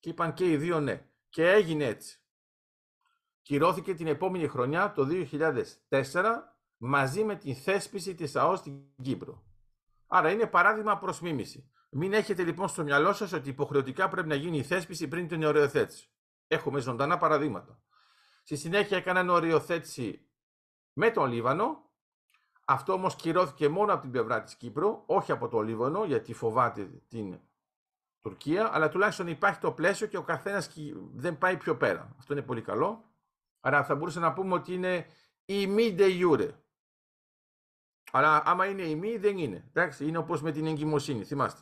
Και 0.00 0.08
είπαν 0.08 0.34
και 0.34 0.50
οι 0.50 0.56
δύο 0.56 0.80
ναι. 0.80 1.06
Και 1.28 1.50
έγινε 1.50 1.84
έτσι. 1.84 2.20
Κυρώθηκε 3.42 3.94
την 3.94 4.06
επόμενη 4.06 4.48
χρονιά, 4.48 4.92
το 4.92 5.06
2004, 5.88 6.24
μαζί 6.76 7.24
με 7.24 7.36
την 7.36 7.56
θέσπιση 7.56 8.14
της 8.14 8.36
ΑΟΣ 8.36 8.58
στην 8.58 8.80
Κύπρο. 9.02 9.42
Άρα 10.06 10.30
είναι 10.30 10.46
παράδειγμα 10.46 10.98
προς 10.98 11.20
μίμηση. 11.20 11.70
Μην 11.90 12.12
έχετε 12.12 12.42
λοιπόν 12.42 12.68
στο 12.68 12.82
μυαλό 12.82 13.12
σας 13.12 13.32
ότι 13.32 13.48
υποχρεωτικά 13.48 14.08
πρέπει 14.08 14.28
να 14.28 14.34
γίνει 14.34 14.58
η 14.58 14.62
θέσπιση 14.62 15.08
πριν 15.08 15.28
την 15.28 15.44
οριοθέτηση. 15.44 16.10
Έχουμε 16.46 16.80
ζωντανά 16.80 17.18
παραδείγματα. 17.18 17.82
Στη 18.42 18.56
συνέχεια 18.56 18.96
έκαναν 18.96 19.28
οριοθέτηση 19.28 20.28
με 20.92 21.10
τον 21.10 21.32
Λίβανο. 21.32 21.90
Αυτό 22.64 22.92
όμως 22.92 23.16
κυρώθηκε 23.16 23.68
μόνο 23.68 23.92
από 23.92 24.02
την 24.02 24.10
πλευρά 24.10 24.42
της 24.42 24.54
Κύπρου, 24.56 25.02
όχι 25.06 25.32
από 25.32 25.48
τον 25.48 25.66
Λίβανο, 25.66 26.04
γιατί 26.04 26.32
φοβάται 26.32 26.90
την 27.08 27.40
Τουρκία, 28.20 28.70
αλλά 28.72 28.88
τουλάχιστον 28.88 29.26
υπάρχει 29.26 29.60
το 29.60 29.72
πλαίσιο 29.72 30.06
και 30.06 30.16
ο 30.16 30.22
καθένας 30.22 30.70
δεν 31.14 31.38
πάει 31.38 31.56
πιο 31.56 31.76
πέρα. 31.76 32.14
Αυτό 32.18 32.32
είναι 32.32 32.42
πολύ 32.42 32.62
καλό. 32.62 33.04
Άρα 33.60 33.84
θα 33.84 33.94
μπορούσαμε 33.94 34.26
να 34.26 34.32
πούμε 34.32 34.54
ότι 34.54 34.74
είναι 34.74 35.06
η 35.44 35.66
μη 35.66 35.94
de 35.98 36.22
jure. 36.22 36.50
Αλλά 38.12 38.42
άμα 38.44 38.66
είναι 38.66 38.82
η 38.82 38.94
μη 38.94 39.16
δεν 39.16 39.38
είναι. 39.38 39.64
Εντάξει, 39.68 40.06
είναι 40.06 40.18
όπως 40.18 40.42
με 40.42 40.52
την 40.52 40.66
εγκυμοσύνη, 40.66 41.24
θυμάστε. 41.24 41.60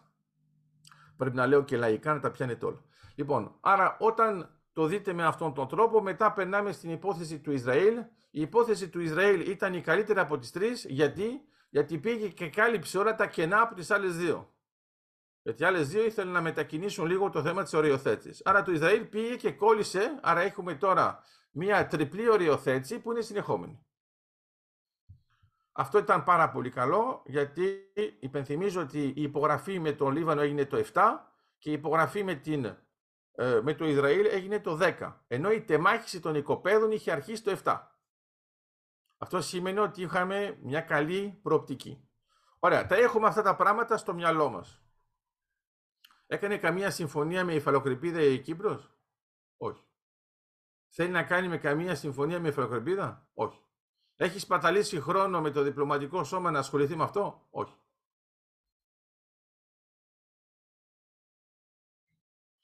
Πρέπει 1.17 1.37
να 1.37 1.47
λέω 1.47 1.65
και 1.65 1.77
λαϊκά 1.77 2.15
να 2.15 2.21
τα 2.21 2.31
πιάνετε 2.31 2.67
όλα. 2.67 2.85
Λοιπόν, 3.15 3.57
άρα 3.61 3.97
όταν 4.01 4.57
το 4.77 4.87
δείτε 4.87 5.13
με 5.13 5.25
αυτόν 5.25 5.55
τον 5.55 5.69
τρόπο. 5.69 6.03
Μετά 6.03 6.33
περνάμε 6.33 6.73
στην 6.73 6.91
υπόθεση 6.91 7.39
του 7.39 7.53
Ισραήλ. 7.53 7.97
Η 8.31 8.41
υπόθεση 8.41 8.89
του 8.89 9.01
Ισραήλ 9.01 9.51
ήταν 9.51 9.75
η 9.75 9.81
καλύτερη 9.81 10.19
από 10.19 10.39
τις 10.39 10.51
τρεις. 10.51 10.85
Γιατί, 10.85 11.41
Γιατί 11.69 11.99
πήγε 11.99 12.29
και 12.29 12.49
κάλυψε 12.49 12.99
όλα 12.99 13.15
τα 13.15 13.27
κενά 13.27 13.61
από 13.61 13.75
τις 13.75 13.91
άλλες 13.91 14.17
δύο. 14.17 14.56
Γιατί 15.47 15.63
οι 15.63 15.67
άλλες 15.67 15.89
δύο 15.89 16.05
ήθελαν 16.05 16.33
να 16.33 16.41
μετακινήσουν 16.41 17.07
λίγο 17.07 17.31
το 17.31 17.43
θέμα 17.43 17.63
της 17.63 17.73
οριοθέτησης. 17.73 18.43
Άρα 18.45 18.63
το 18.63 18.73
Ισραήλ 18.73 19.05
πήγε 19.05 19.37
και 19.37 19.53
κόλλησε. 19.53 20.19
Άρα 20.23 20.41
έχουμε 20.41 20.75
τώρα 20.75 21.23
μια 21.51 21.87
τριπλή 21.87 22.29
οριοθέτηση 22.29 22.99
που 22.99 23.11
είναι 23.11 23.21
συνεχόμενη. 23.21 23.87
Αυτό 25.73 25.99
ήταν 25.99 26.25
πάρα 26.25 26.51
πολύ 26.51 26.71
καλό 26.71 27.23
γιατί 27.27 27.93
υπενθυμίζω 28.21 28.81
ότι 28.81 29.13
η 29.17 29.23
υπογραφή 29.23 29.79
με 29.79 29.93
τον 29.93 30.13
Λίβανο 30.13 30.41
έγινε 30.41 30.65
το 30.65 30.85
7 30.93 31.03
και 31.59 31.71
η 31.71 31.73
υπογραφή 31.73 32.25
με 32.25 32.35
την 32.35 32.65
ε, 33.33 33.61
με 33.63 33.75
το 33.75 33.87
Ισραήλ 33.87 34.27
έγινε 34.27 34.61
το 34.61 34.79
10, 34.83 35.13
ενώ 35.27 35.51
η 35.51 35.63
τεμάχιση 35.63 36.21
των 36.21 36.35
οικοπαίδων 36.35 36.91
είχε 36.91 37.13
αρχίσει 37.13 37.43
το 37.43 37.59
7. 37.65 37.81
Αυτό 39.19 39.41
σημαίνει 39.41 39.79
ότι 39.79 40.03
είχαμε 40.03 40.59
μια 40.63 40.81
καλή 40.81 41.39
προοπτική. 41.43 42.09
Ωραία, 42.59 42.87
τα 42.87 42.97
έχουμε 42.97 43.27
αυτά 43.27 43.43
τα 43.43 43.57
πράγματα 43.57 43.97
στο 43.97 44.15
μυαλό 44.15 44.49
μας. 44.51 44.81
Έκανε 46.27 46.59
καμία 46.59 46.91
συμφωνία 46.91 47.45
με 47.45 47.55
η 47.55 47.61
Φαλοκρηπίδα 47.61 48.23
η 48.23 48.41
Κύπρος; 48.41 48.97
Όχι. 49.57 49.85
Θέλει 50.89 51.11
να 51.11 51.23
κάνει 51.25 51.49
με 51.49 51.59
καμία 51.59 51.95
συμφωνία 51.95 52.41
με 52.41 52.49
η 52.49 52.53
Φαλοκρηπίδα; 52.53 53.29
Όχι. 53.35 53.61
Έχει 54.17 54.39
σπαταλήσει 54.39 55.01
χρόνο 55.01 55.41
με 55.41 55.51
το 55.51 55.63
διπλωματικό 55.63 56.25
σώμα 56.25 56.51
να 56.51 56.59
ασχοληθεί 56.59 56.97
με 56.97 57.03
αυτό; 57.05 57.47
Όχι. 57.51 57.81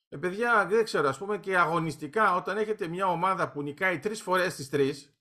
Ε, 0.09 0.17
παιδιά, 0.17 0.67
δεν 0.67 0.85
ξέρω, 0.85 1.09
ας 1.09 1.19
πούμε 1.19 1.39
και 1.39 1.59
αγωνιστικά, 1.59 2.35
όταν 2.35 2.57
έχετε 2.57 2.87
μια 2.87 3.07
ομάδα 3.07 3.51
που 3.51 3.63
νικάει 3.63 3.99
τρεις 3.99 4.23
φορές 4.23 4.55
τις 4.55 4.69
τρεις 4.69 5.17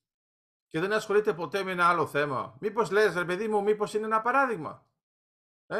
και 0.67 0.79
δεν 0.79 0.93
ασχολείται 0.93 1.33
ποτέ 1.33 1.63
με 1.63 1.71
ένα 1.71 1.89
άλλο 1.89 2.07
θέμα, 2.07 2.57
μήπως 2.59 2.91
λες, 2.91 3.15
ρε 3.15 3.25
παιδί 3.25 3.47
μου, 3.47 3.63
μήπως 3.63 3.93
είναι 3.93 4.05
ένα 4.05 4.21
παράδειγμα; 4.21 4.89
Ε; 5.67 5.79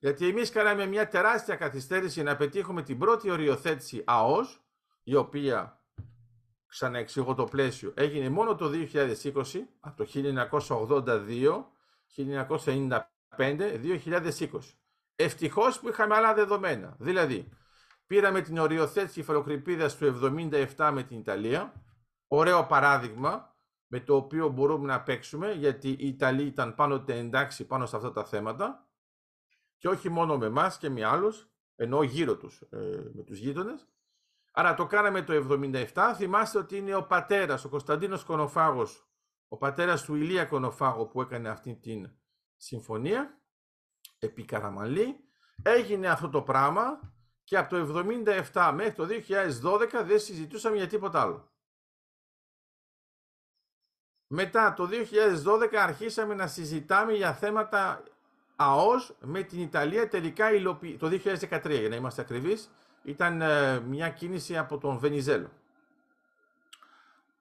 Γιατί 0.00 0.28
εμείς 0.28 0.50
κάναμε 0.50 0.86
μια 0.86 1.08
τεράστια 1.08 1.56
καθυστέρηση 1.56 2.22
να 2.22 2.36
πετύχουμε 2.36 2.82
την 2.82 2.98
πρώτη 2.98 3.30
οριοθέτηση 3.30 4.02
ΑΟΣ, 4.06 4.60
η 5.02 5.14
οποία, 5.14 5.80
ξαναεξηγώ 6.66 7.34
το 7.34 7.44
πλαίσιο, 7.44 7.92
έγινε 7.96 8.28
μόνο 8.28 8.54
το 8.54 8.70
2020, 8.70 9.68
από 9.80 9.96
το 9.96 10.04
1982, 10.04 11.64
1995, 12.16 13.78
2020. 13.78 14.76
Ευτυχώς 15.16 15.80
που 15.80 15.88
είχαμε 15.88 16.14
άλλα 16.14 16.34
δεδομένα. 16.34 16.96
Δηλαδή, 16.98 17.48
πήραμε 18.06 18.40
την 18.40 18.58
οριοθέτηση 18.58 19.20
υφαλοκρηπίδα 19.20 19.96
του 19.96 20.06
77 20.76 20.90
με 20.92 21.02
την 21.02 21.18
Ιταλία. 21.18 21.72
Ωραίο 22.26 22.66
παράδειγμα 22.66 23.56
με 23.86 24.00
το 24.00 24.16
οποίο 24.16 24.48
μπορούμε 24.48 24.86
να 24.86 25.02
παίξουμε 25.02 25.52
γιατί 25.52 25.88
οι 25.88 26.06
Ιταλοί 26.06 26.42
ήταν 26.42 26.74
πάνω 26.74 27.04
εντάξει 27.06 27.66
πάνω 27.66 27.86
σε 27.86 27.96
αυτά 27.96 28.12
τα 28.12 28.24
θέματα 28.24 28.89
και 29.80 29.88
όχι 29.88 30.08
μόνο 30.08 30.38
με 30.38 30.46
εμάς 30.46 30.78
και 30.78 30.90
με 30.90 31.04
άλλους, 31.04 31.48
ενώ 31.76 32.02
γύρω 32.02 32.36
τους, 32.36 32.60
ε, 32.70 32.76
με 33.14 33.22
τους 33.22 33.38
γείτονες. 33.38 33.88
Άρα 34.52 34.74
το 34.74 34.86
κάναμε 34.86 35.22
το 35.22 35.32
77. 35.32 36.14
Θυμάστε 36.16 36.58
ότι 36.58 36.76
είναι 36.76 36.94
ο 36.94 37.06
πατέρας, 37.06 37.64
ο 37.64 37.68
Κωνσταντίνος 37.68 38.24
Κονοφάγος, 38.24 39.08
ο 39.48 39.56
πατέρας 39.56 40.02
του 40.02 40.14
Ηλία 40.14 40.44
Κονοφάγο 40.44 41.06
που 41.06 41.20
έκανε 41.20 41.48
αυτή 41.48 41.74
την 41.74 42.10
συμφωνία 42.56 43.40
επί 44.18 44.44
Καραμαλή, 44.44 45.24
έγινε 45.62 46.08
αυτό 46.08 46.28
το 46.28 46.42
πράγμα 46.42 47.14
και 47.44 47.56
από 47.56 47.68
το 47.68 48.06
1977 48.52 48.72
μέχρι 48.74 48.92
το 48.92 49.06
2012 49.06 50.04
δεν 50.04 50.20
συζητούσαμε 50.20 50.76
για 50.76 50.86
τίποτα 50.86 51.20
άλλο. 51.20 51.52
Μετά 54.26 54.74
το 54.74 54.88
2012 55.44 55.74
αρχίσαμε 55.74 56.34
να 56.34 56.46
συζητάμε 56.46 57.12
για 57.12 57.34
θέματα 57.34 58.02
ΑΟΣ 58.62 59.14
με 59.20 59.42
την 59.42 59.60
Ιταλία 59.60 60.08
τελικά 60.08 60.52
υλοποιη... 60.52 60.96
το 60.96 61.06
2013 61.06 61.78
για 61.78 61.88
να 61.88 61.96
είμαστε 61.96 62.20
ακριβείς 62.20 62.70
ήταν 63.02 63.40
ε, 63.42 63.80
μια 63.80 64.08
κίνηση 64.08 64.56
από 64.58 64.78
τον 64.78 64.98
Βενιζέλο 64.98 65.50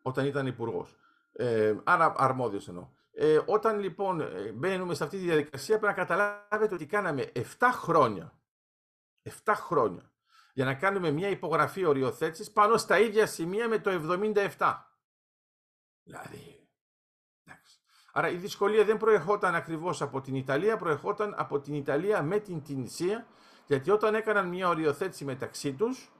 όταν 0.01 0.25
ήταν 0.25 0.47
υπουργός. 0.47 0.95
Ε, 1.33 1.75
άρα 1.83 2.13
αρμόδιος 2.17 2.67
εννοώ. 2.67 2.87
Ε, 3.13 3.39
όταν 3.45 3.79
λοιπόν 3.79 4.21
ε, 4.21 4.51
μπαίνουμε 4.55 4.93
σε 4.93 5.03
αυτή 5.03 5.17
τη 5.17 5.23
διαδικασία 5.23 5.79
πρέπει 5.79 5.97
να 5.97 6.05
καταλάβετε 6.05 6.73
ότι 6.73 6.85
κάναμε 6.85 7.31
7 7.35 7.41
χρόνια 7.71 8.33
7 9.43 9.53
χρόνια 9.55 10.11
για 10.53 10.65
να 10.65 10.73
κάνουμε 10.73 11.11
μια 11.11 11.29
υπογραφή 11.29 11.85
οριοθέτησης 11.85 12.51
πάνω 12.51 12.77
στα 12.77 12.99
ίδια 12.99 13.25
σημεία 13.25 13.67
με 13.67 13.79
το 13.79 13.91
77. 14.57 14.75
Δηλαδή, 16.03 16.03
εντάξει. 16.03 16.58
Άρα 18.11 18.29
η 18.29 18.35
δυσκολία 18.35 18.83
δεν 18.83 18.97
προερχόταν 18.97 19.55
ακριβώς 19.55 20.01
από 20.01 20.21
την 20.21 20.35
Ιταλία, 20.35 20.77
προερχόταν 20.77 21.33
από 21.37 21.59
την 21.59 21.73
Ιταλία 21.73 22.21
με 22.21 22.39
την 22.39 22.63
Τινησία, 22.63 23.25
γιατί 23.65 23.91
όταν 23.91 24.15
έκαναν 24.15 24.47
μια 24.47 24.67
οριοθέτηση 24.67 25.25
μεταξύ 25.25 25.73
τους, 25.73 26.11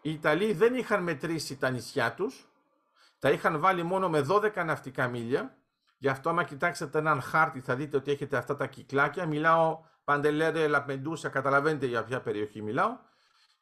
οι 0.00 0.12
Ιταλοί 0.12 0.52
δεν 0.52 0.74
είχαν 0.74 1.02
μετρήσει 1.02 1.56
τα 1.56 1.70
νησιά 1.70 2.14
τους, 2.14 2.48
τα 3.18 3.30
είχαν 3.30 3.60
βάλει 3.60 3.82
μόνο 3.82 4.08
με 4.08 4.26
12 4.28 4.64
ναυτικά 4.64 5.08
μίλια 5.08 5.58
Γι' 5.98 6.08
αυτό, 6.08 6.28
άμα 6.28 6.44
κοιτάξετε 6.44 6.98
έναν 6.98 7.20
χάρτη, 7.20 7.60
θα 7.60 7.74
δείτε 7.74 7.96
ότι 7.96 8.10
έχετε 8.10 8.36
αυτά 8.36 8.56
τα 8.56 8.66
κυκλάκια. 8.66 9.26
Μιλάω 9.26 9.78
Παντελέρε, 10.04 10.68
Λαπεντούσα, 10.68 11.28
καταλαβαίνετε 11.28 11.86
για 11.86 12.04
ποια 12.04 12.20
περιοχή 12.20 12.62
μιλάω. 12.62 12.96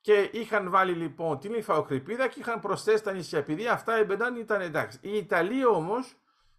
Και 0.00 0.30
είχαν 0.32 0.70
βάλει 0.70 0.92
λοιπόν 0.92 1.38
την 1.38 1.54
Λιφαοκρηπίδα 1.54 2.28
και 2.28 2.40
είχαν 2.40 2.60
προσθέσει 2.60 3.02
τα 3.02 3.12
νησιά. 3.12 3.38
Επειδή 3.38 3.68
αυτά 3.68 3.96
εμπεντάν 3.96 4.36
ήταν 4.36 4.60
εντάξει. 4.60 4.98
Οι 5.00 5.16
Ιταλοί 5.16 5.66
όμως 5.66 6.16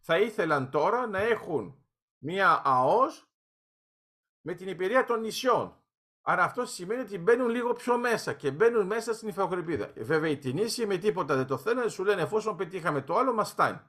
θα 0.09 0.19
ήθελαν 0.19 0.69
τώρα 0.69 1.07
να 1.07 1.19
έχουν 1.19 1.83
μία 2.17 2.61
ΑΟΣ 2.65 3.29
με 4.41 4.53
την 4.53 4.67
υπηρεία 4.67 5.05
των 5.05 5.19
νησιών. 5.19 5.83
Άρα 6.21 6.43
αυτό 6.43 6.65
σημαίνει 6.65 7.01
ότι 7.01 7.17
μπαίνουν 7.17 7.49
λίγο 7.49 7.73
πιο 7.73 7.97
μέσα 7.97 8.33
και 8.33 8.51
μπαίνουν 8.51 8.85
μέσα 8.85 9.13
στην 9.13 9.27
υφαγορυπίδα. 9.27 9.93
Βέβαια 9.95 10.29
οι 10.29 10.37
Τινήσιοι 10.37 10.85
με 10.85 10.97
τίποτα 10.97 11.35
δεν 11.35 11.47
το 11.47 11.57
θέλουν, 11.57 11.89
σου 11.89 12.03
λένε 12.03 12.21
εφόσον 12.21 12.57
πετύχαμε 12.57 13.01
το 13.01 13.17
άλλο 13.17 13.33
μας 13.33 13.51
φτάνει. 13.51 13.79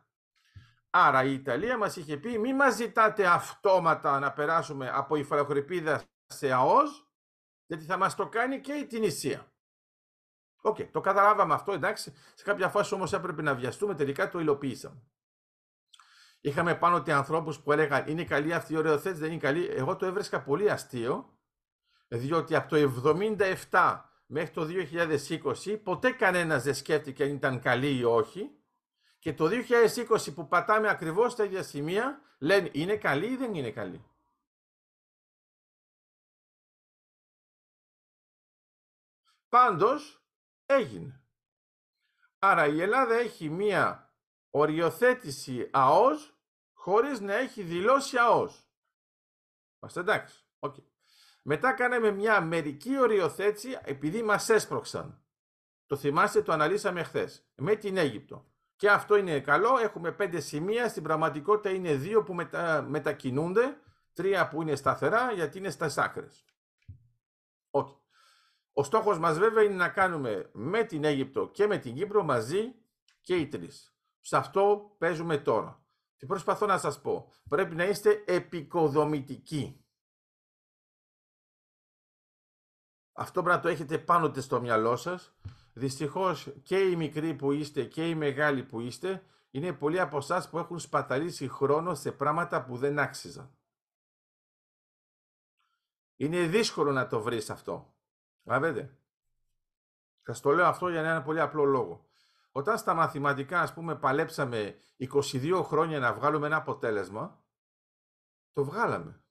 Άρα 0.90 1.24
η 1.24 1.32
Ιταλία 1.32 1.78
μας 1.78 1.96
είχε 1.96 2.16
πει 2.16 2.38
μη 2.38 2.54
μας 2.54 2.74
ζητάτε 2.74 3.26
αυτόματα 3.26 4.18
να 4.18 4.32
περάσουμε 4.32 4.90
από 4.94 5.16
υφαλοκρηπίδα 5.16 6.02
σε 6.26 6.52
ΑΟΣ, 6.52 7.08
γιατί 7.66 7.84
θα 7.84 7.96
μας 7.96 8.14
το 8.14 8.28
κάνει 8.28 8.60
και 8.60 8.72
η 8.72 8.86
Τυνησία. 8.86 9.52
Ok, 10.60 10.76
okay, 10.78 10.88
το 10.90 11.00
καταλάβαμε 11.00 11.54
αυτό, 11.54 11.72
εντάξει. 11.72 12.14
Σε 12.34 12.44
κάποια 12.44 12.68
φάση 12.68 12.94
όμως 12.94 13.12
έπρεπε 13.12 13.42
να 13.42 13.54
βιαστούμε, 13.54 13.94
τελικά 13.94 14.28
το 14.28 14.40
υλοποιήσαμε. 14.40 15.02
Είχαμε 16.40 16.74
πάνω 16.74 16.96
ότι 16.96 17.12
ανθρώπους 17.12 17.60
που 17.60 17.72
έλεγαν 17.72 18.08
είναι 18.08 18.24
καλή 18.24 18.54
αυτή 18.54 18.72
η 18.72 18.76
οριοθέτηση, 18.76 19.20
δεν 19.20 19.30
είναι 19.30 19.40
καλή. 19.40 19.66
Εγώ 19.66 19.96
το 19.96 20.06
έβρισκα 20.06 20.42
πολύ 20.42 20.70
αστείο, 20.70 21.38
διότι 22.08 22.54
από 22.54 22.68
το 22.68 22.76
77 23.70 24.02
μέχρι 24.26 24.50
το 24.50 24.66
2020 25.64 25.80
ποτέ 25.82 26.10
κανένας 26.10 26.62
δεν 26.62 26.74
σκέφτηκε 26.74 27.22
αν 27.22 27.30
ήταν 27.30 27.60
καλή 27.60 27.96
ή 27.96 28.04
όχι 28.04 28.50
και 29.18 29.34
το 29.34 29.48
2020 29.48 30.34
που 30.34 30.48
πατάμε 30.48 30.88
ακριβώς 30.88 31.32
στα 31.32 31.44
ίδια 31.44 31.62
σημεία, 31.62 32.20
λένε 32.38 32.70
είναι 32.72 32.96
καλή 32.96 33.26
ή 33.26 33.36
δεν 33.36 33.54
είναι 33.54 33.70
καλή. 33.70 34.04
Πάντως, 39.48 40.22
έγινε. 40.66 41.22
Άρα 42.38 42.66
η 42.66 42.82
Ελλάδα 42.82 43.14
έχει 43.14 43.48
μία 43.48 44.07
οριοθέτηση 44.50 45.68
ΑΟΣ 45.72 46.38
χωρίς 46.72 47.20
να 47.20 47.34
έχει 47.34 47.62
δηλώσει 47.62 48.18
ΑΟΣ. 48.18 48.68
Είμαστε 49.80 50.00
εντάξει. 50.00 50.44
Okay. 50.58 50.82
Μετά 51.42 51.72
κάναμε 51.72 52.10
μια 52.10 52.40
μερική 52.40 52.98
οριοθέτηση 52.98 53.78
επειδή 53.82 54.22
μας 54.22 54.48
έσπρωξαν. 54.48 55.22
Το 55.86 55.96
θυμάστε, 55.96 56.42
το 56.42 56.52
αναλύσαμε 56.52 57.02
χθες 57.02 57.48
με 57.54 57.74
την 57.74 57.96
Αίγυπτο. 57.96 58.52
Και 58.76 58.90
αυτό 58.90 59.16
είναι 59.16 59.40
καλό. 59.40 59.78
Έχουμε 59.78 60.12
πέντε 60.12 60.40
σημεία. 60.40 60.88
Στην 60.88 61.02
πραγματικότητα 61.02 61.70
είναι 61.70 61.94
δύο 61.94 62.22
που 62.22 62.34
μετα... 62.34 62.82
μετακινούνται. 62.82 63.80
Τρία 64.12 64.48
που 64.48 64.62
είναι 64.62 64.74
σταθερά 64.74 65.32
γιατί 65.32 65.58
είναι 65.58 65.70
στα 65.70 65.92
άκρες. 65.96 66.44
Okay. 67.70 67.96
Ο 68.72 68.82
στόχος 68.82 69.18
μας 69.18 69.38
βέβαια 69.38 69.62
είναι 69.62 69.74
να 69.74 69.88
κάνουμε 69.88 70.50
με 70.52 70.84
την 70.84 71.04
Αίγυπτο 71.04 71.48
και 71.48 71.66
με 71.66 71.78
την 71.78 71.94
Κύπρο 71.94 72.22
μαζί 72.22 72.74
και 73.20 73.36
οι 73.36 73.48
τρεις. 73.48 73.97
Σε 74.28 74.36
αυτό 74.36 74.94
παίζουμε 74.98 75.38
τώρα. 75.38 75.82
Τι 76.16 76.26
προσπαθώ 76.26 76.66
να 76.66 76.78
σας 76.78 77.00
πω. 77.00 77.32
Πρέπει 77.48 77.74
να 77.74 77.84
είστε 77.84 78.24
επικοδομητικοί. 78.26 79.84
Αυτό 83.12 83.42
πρέπει 83.42 83.56
να 83.56 83.62
το 83.62 83.68
έχετε 83.68 83.98
πάνω 83.98 84.32
στο 84.34 84.60
μυαλό 84.60 84.96
σας 84.96 85.34
Δυστυχώς 85.72 86.52
και 86.62 86.78
οι 86.78 86.96
μικροί 86.96 87.34
που 87.34 87.52
είστε 87.52 87.84
και 87.84 88.08
οι 88.08 88.14
μεγάλοι 88.14 88.64
που 88.64 88.80
είστε 88.80 89.24
είναι 89.50 89.72
πολλοί 89.72 90.00
από 90.00 90.16
εσάς 90.16 90.50
που 90.50 90.58
έχουν 90.58 90.78
σπαταλήσει 90.78 91.48
χρόνο 91.48 91.94
σε 91.94 92.12
πράγματα 92.12 92.64
που 92.64 92.76
δεν 92.76 92.98
άξιζαν. 92.98 93.58
Είναι 96.16 96.46
δύσκολο 96.46 96.92
να 96.92 97.06
το 97.06 97.20
βρεις 97.20 97.50
αυτό. 97.50 97.94
Βλέπετε. 98.42 98.98
Θα 100.22 100.40
το 100.40 100.50
λέω 100.50 100.66
αυτό 100.66 100.88
για 100.88 101.00
ένα 101.00 101.22
πολύ 101.22 101.40
απλό 101.40 101.64
λόγο. 101.64 102.07
Όταν 102.58 102.78
στα 102.78 102.94
μαθηματικά, 102.94 103.60
ας 103.60 103.74
πούμε, 103.74 103.96
παλέψαμε 103.96 104.80
22 104.98 105.62
χρόνια 105.64 105.98
να 105.98 106.12
βγάλουμε 106.14 106.46
ένα 106.46 106.56
αποτέλεσμα, 106.56 107.44
το 108.52 108.64
βγάλαμε. 108.64 109.22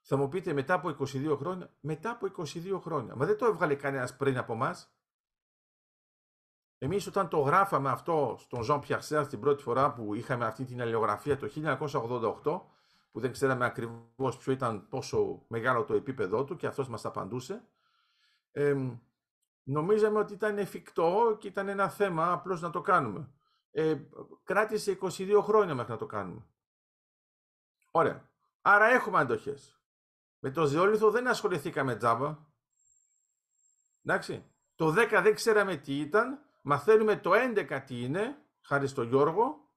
Θα 0.00 0.16
μου 0.16 0.28
πείτε 0.28 0.52
μετά 0.52 0.74
από 0.74 0.88
22 0.88 1.36
χρόνια, 1.36 1.76
μετά 1.80 2.10
από 2.10 2.26
22 2.26 2.80
χρόνια. 2.80 3.14
Μα 3.16 3.26
δεν 3.26 3.36
το 3.36 3.46
έβγαλε 3.46 3.74
κανένας 3.74 4.16
πριν 4.16 4.38
από 4.38 4.52
εμάς; 4.52 4.92
Εμείς 6.78 7.06
όταν 7.06 7.28
το 7.28 7.38
γράφαμε 7.38 7.90
αυτό 7.90 8.36
στον 8.38 8.60
Jean 8.68 8.80
Pierre 8.80 9.28
την 9.28 9.40
πρώτη 9.40 9.62
φορά 9.62 9.92
που 9.92 10.14
είχαμε 10.14 10.46
αυτή 10.46 10.64
την 10.64 10.80
αλληλογραφία 10.80 11.36
το 11.36 11.48
1988, 12.42 12.60
που 13.10 13.20
δεν 13.20 13.32
ξέραμε 13.32 13.64
ακριβώς 13.64 14.36
ποιο 14.38 14.52
ήταν 14.52 14.88
πόσο 14.88 15.44
μεγάλο 15.48 15.84
το 15.84 15.94
επίπεδό 15.94 16.44
του 16.44 16.56
και 16.56 16.66
αυτός 16.66 16.88
μας 16.88 17.04
απαντούσε, 17.04 17.68
ε, 18.52 18.98
νομίζαμε 19.68 20.18
ότι 20.18 20.32
ήταν 20.32 20.58
εφικτό 20.58 21.36
και 21.40 21.48
ήταν 21.48 21.68
ένα 21.68 21.88
θέμα 21.88 22.32
απλώς 22.32 22.60
να 22.60 22.70
το 22.70 22.80
κάνουμε. 22.80 23.30
Ε, 23.70 24.00
κράτησε 24.44 24.98
22 25.02 25.40
χρόνια 25.42 25.74
μέχρι 25.74 25.92
να 25.92 25.98
το 25.98 26.06
κάνουμε. 26.06 26.46
Ωραία. 27.90 28.30
Άρα 28.60 28.86
έχουμε 28.86 29.18
αντοχές. 29.18 29.80
Με 30.38 30.50
το 30.50 30.66
ζεόλιθο 30.66 31.10
δεν 31.10 31.28
ασχοληθήκαμε 31.28 31.96
τζάμπα. 31.96 32.38
Εντάξει. 34.02 34.52
Το 34.74 34.94
10 34.96 35.20
δεν 35.22 35.34
ξέραμε 35.34 35.76
τι 35.76 35.98
ήταν. 35.98 36.42
Μαθαίνουμε 36.62 37.16
το 37.16 37.30
11 37.34 37.82
τι 37.86 38.02
είναι, 38.02 38.42
χάρη 38.60 38.86
στο 38.86 39.02
Γιώργο. 39.02 39.70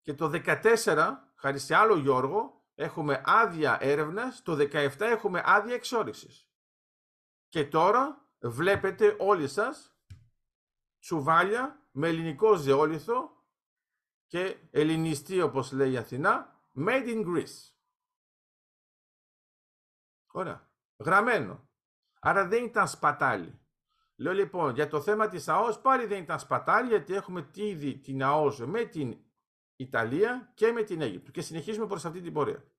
Και 0.00 0.14
το 0.14 0.30
14, 0.34 1.32
χάρη 1.34 1.58
σε 1.58 1.74
άλλο 1.74 1.96
Γιώργο, 1.96 2.64
έχουμε 2.74 3.22
άδεια 3.24 3.78
έρευνας. 3.80 4.42
Το 4.42 4.54
17 4.54 5.00
έχουμε 5.00 5.42
άδεια 5.44 5.74
εξόριξης. 5.74 6.48
Και 7.48 7.64
τώρα 7.64 8.27
βλέπετε 8.40 9.16
όλοι 9.18 9.48
σας 9.48 9.98
τσουβάλια 10.98 11.88
με 11.90 12.08
ελληνικό 12.08 12.54
ζεόλιθο 12.54 13.46
και 14.26 14.56
ελληνιστή 14.70 15.40
όπως 15.40 15.72
λέει 15.72 15.92
η 15.92 15.96
Αθηνά, 15.96 16.62
made 16.74 17.06
in 17.06 17.26
Greece. 17.26 17.72
Ωραία. 20.30 20.72
Γραμμένο. 20.96 21.68
Άρα 22.20 22.46
δεν 22.48 22.64
ήταν 22.64 22.88
σπατάλι. 22.88 23.60
Λέω 24.16 24.32
λοιπόν 24.32 24.74
για 24.74 24.88
το 24.88 25.00
θέμα 25.00 25.28
της 25.28 25.48
ΑΟΣ 25.48 25.80
πάλι 25.80 26.06
δεν 26.06 26.22
ήταν 26.22 26.40
σπατάλι 26.40 26.88
γιατί 26.88 27.14
έχουμε 27.14 27.50
ήδη 27.54 27.98
την 27.98 28.22
ΑΟΣ 28.22 28.58
με 28.58 28.84
την 28.84 29.24
Ιταλία 29.76 30.52
και 30.54 30.72
με 30.72 30.82
την 30.82 31.00
Αίγυπτο 31.00 31.30
και 31.30 31.40
συνεχίζουμε 31.40 31.86
προς 31.86 32.04
αυτή 32.04 32.20
την 32.20 32.32
πορεία. 32.32 32.72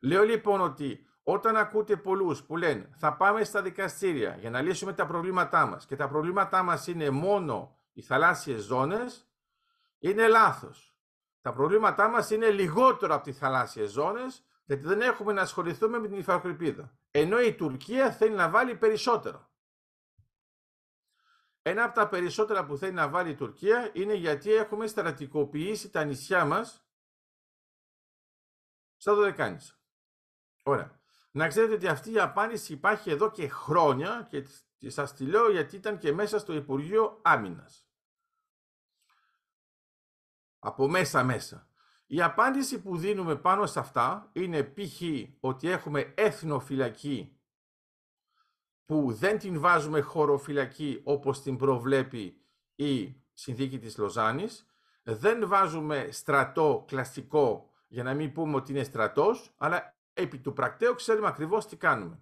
Λέω 0.00 0.24
λοιπόν 0.24 0.60
ότι 0.60 1.08
όταν 1.28 1.56
ακούτε 1.56 1.96
πολλούς 1.96 2.42
που 2.42 2.56
λένε 2.56 2.90
θα 2.96 3.16
πάμε 3.16 3.44
στα 3.44 3.62
δικαστήρια 3.62 4.36
για 4.36 4.50
να 4.50 4.60
λύσουμε 4.60 4.92
τα 4.92 5.06
προβλήματά 5.06 5.66
μας 5.66 5.86
και 5.86 5.96
τα 5.96 6.08
προβλήματά 6.08 6.62
μας 6.62 6.86
είναι 6.86 7.10
μόνο 7.10 7.78
οι 7.92 8.02
θαλάσσιες 8.02 8.62
ζώνες, 8.62 9.30
είναι 9.98 10.28
λάθος. 10.28 10.96
Τα 11.40 11.52
προβλήματά 11.52 12.08
μας 12.08 12.30
είναι 12.30 12.50
λιγότερο 12.50 13.14
από 13.14 13.24
τις 13.24 13.38
θαλάσσιες 13.38 13.90
ζώνες 13.90 14.44
γιατί 14.64 14.86
δεν 14.86 15.00
έχουμε 15.00 15.32
να 15.32 15.40
ασχοληθούμε 15.40 15.98
με 15.98 16.08
την 16.08 16.18
υφακρηπίδα. 16.18 16.98
Ενώ 17.10 17.40
η 17.40 17.54
Τουρκία 17.54 18.12
θέλει 18.12 18.34
να 18.34 18.50
βάλει 18.50 18.76
περισσότερο. 18.76 19.50
Ένα 21.62 21.84
από 21.84 21.94
τα 21.94 22.08
περισσότερα 22.08 22.66
που 22.66 22.76
θέλει 22.76 22.92
να 22.92 23.08
βάλει 23.08 23.30
η 23.30 23.34
Τουρκία 23.34 23.90
είναι 23.92 24.14
γιατί 24.14 24.52
έχουμε 24.52 24.86
στρατικοποιήσει 24.86 25.90
τα 25.90 26.04
νησιά 26.04 26.44
μας 26.44 26.86
στα 28.96 29.14
Δωδεκάνησα. 29.14 29.74
Ωραία. 30.62 30.95
Να 31.36 31.48
ξέρετε 31.48 31.74
ότι 31.74 31.86
αυτή 31.86 32.12
η 32.12 32.20
απάντηση 32.20 32.72
υπάρχει 32.72 33.10
εδώ 33.10 33.30
και 33.30 33.48
χρόνια 33.48 34.28
και 34.78 34.90
σας 34.90 35.14
τη 35.14 35.26
λέω 35.26 35.50
γιατί 35.50 35.76
ήταν 35.76 35.98
και 35.98 36.12
μέσα 36.12 36.38
στο 36.38 36.52
Υπουργείο 36.54 37.20
Άμυνας. 37.22 37.88
Από 40.58 40.88
μέσα 40.88 41.24
μέσα. 41.24 41.68
Η 42.06 42.22
απάντηση 42.22 42.82
που 42.82 42.96
δίνουμε 42.96 43.36
πάνω 43.36 43.66
σε 43.66 43.78
αυτά 43.78 44.30
είναι 44.32 44.62
π.χ. 44.62 45.02
ότι 45.40 45.68
έχουμε 45.68 46.12
έθνοφυλακή 46.16 47.40
που 48.84 49.12
δεν 49.12 49.38
την 49.38 49.60
βάζουμε 49.60 50.00
χωροφυλακή 50.00 51.00
όπως 51.04 51.42
την 51.42 51.56
προβλέπει 51.56 52.44
η 52.74 53.22
συνθήκη 53.32 53.78
της 53.78 53.98
Λοζάνης, 53.98 54.66
δεν 55.02 55.48
βάζουμε 55.48 56.08
στρατό 56.10 56.84
κλασικό 56.86 57.70
για 57.88 58.02
να 58.02 58.14
μην 58.14 58.32
πούμε 58.32 58.56
ότι 58.56 58.72
είναι 58.72 58.82
στρατός, 58.82 59.54
αλλά 59.56 59.95
επί 60.16 60.38
του 60.38 60.52
πρακτέου 60.52 60.94
ξέρουμε 60.94 61.26
ακριβώς 61.26 61.66
τι 61.66 61.76
κάνουμε. 61.76 62.20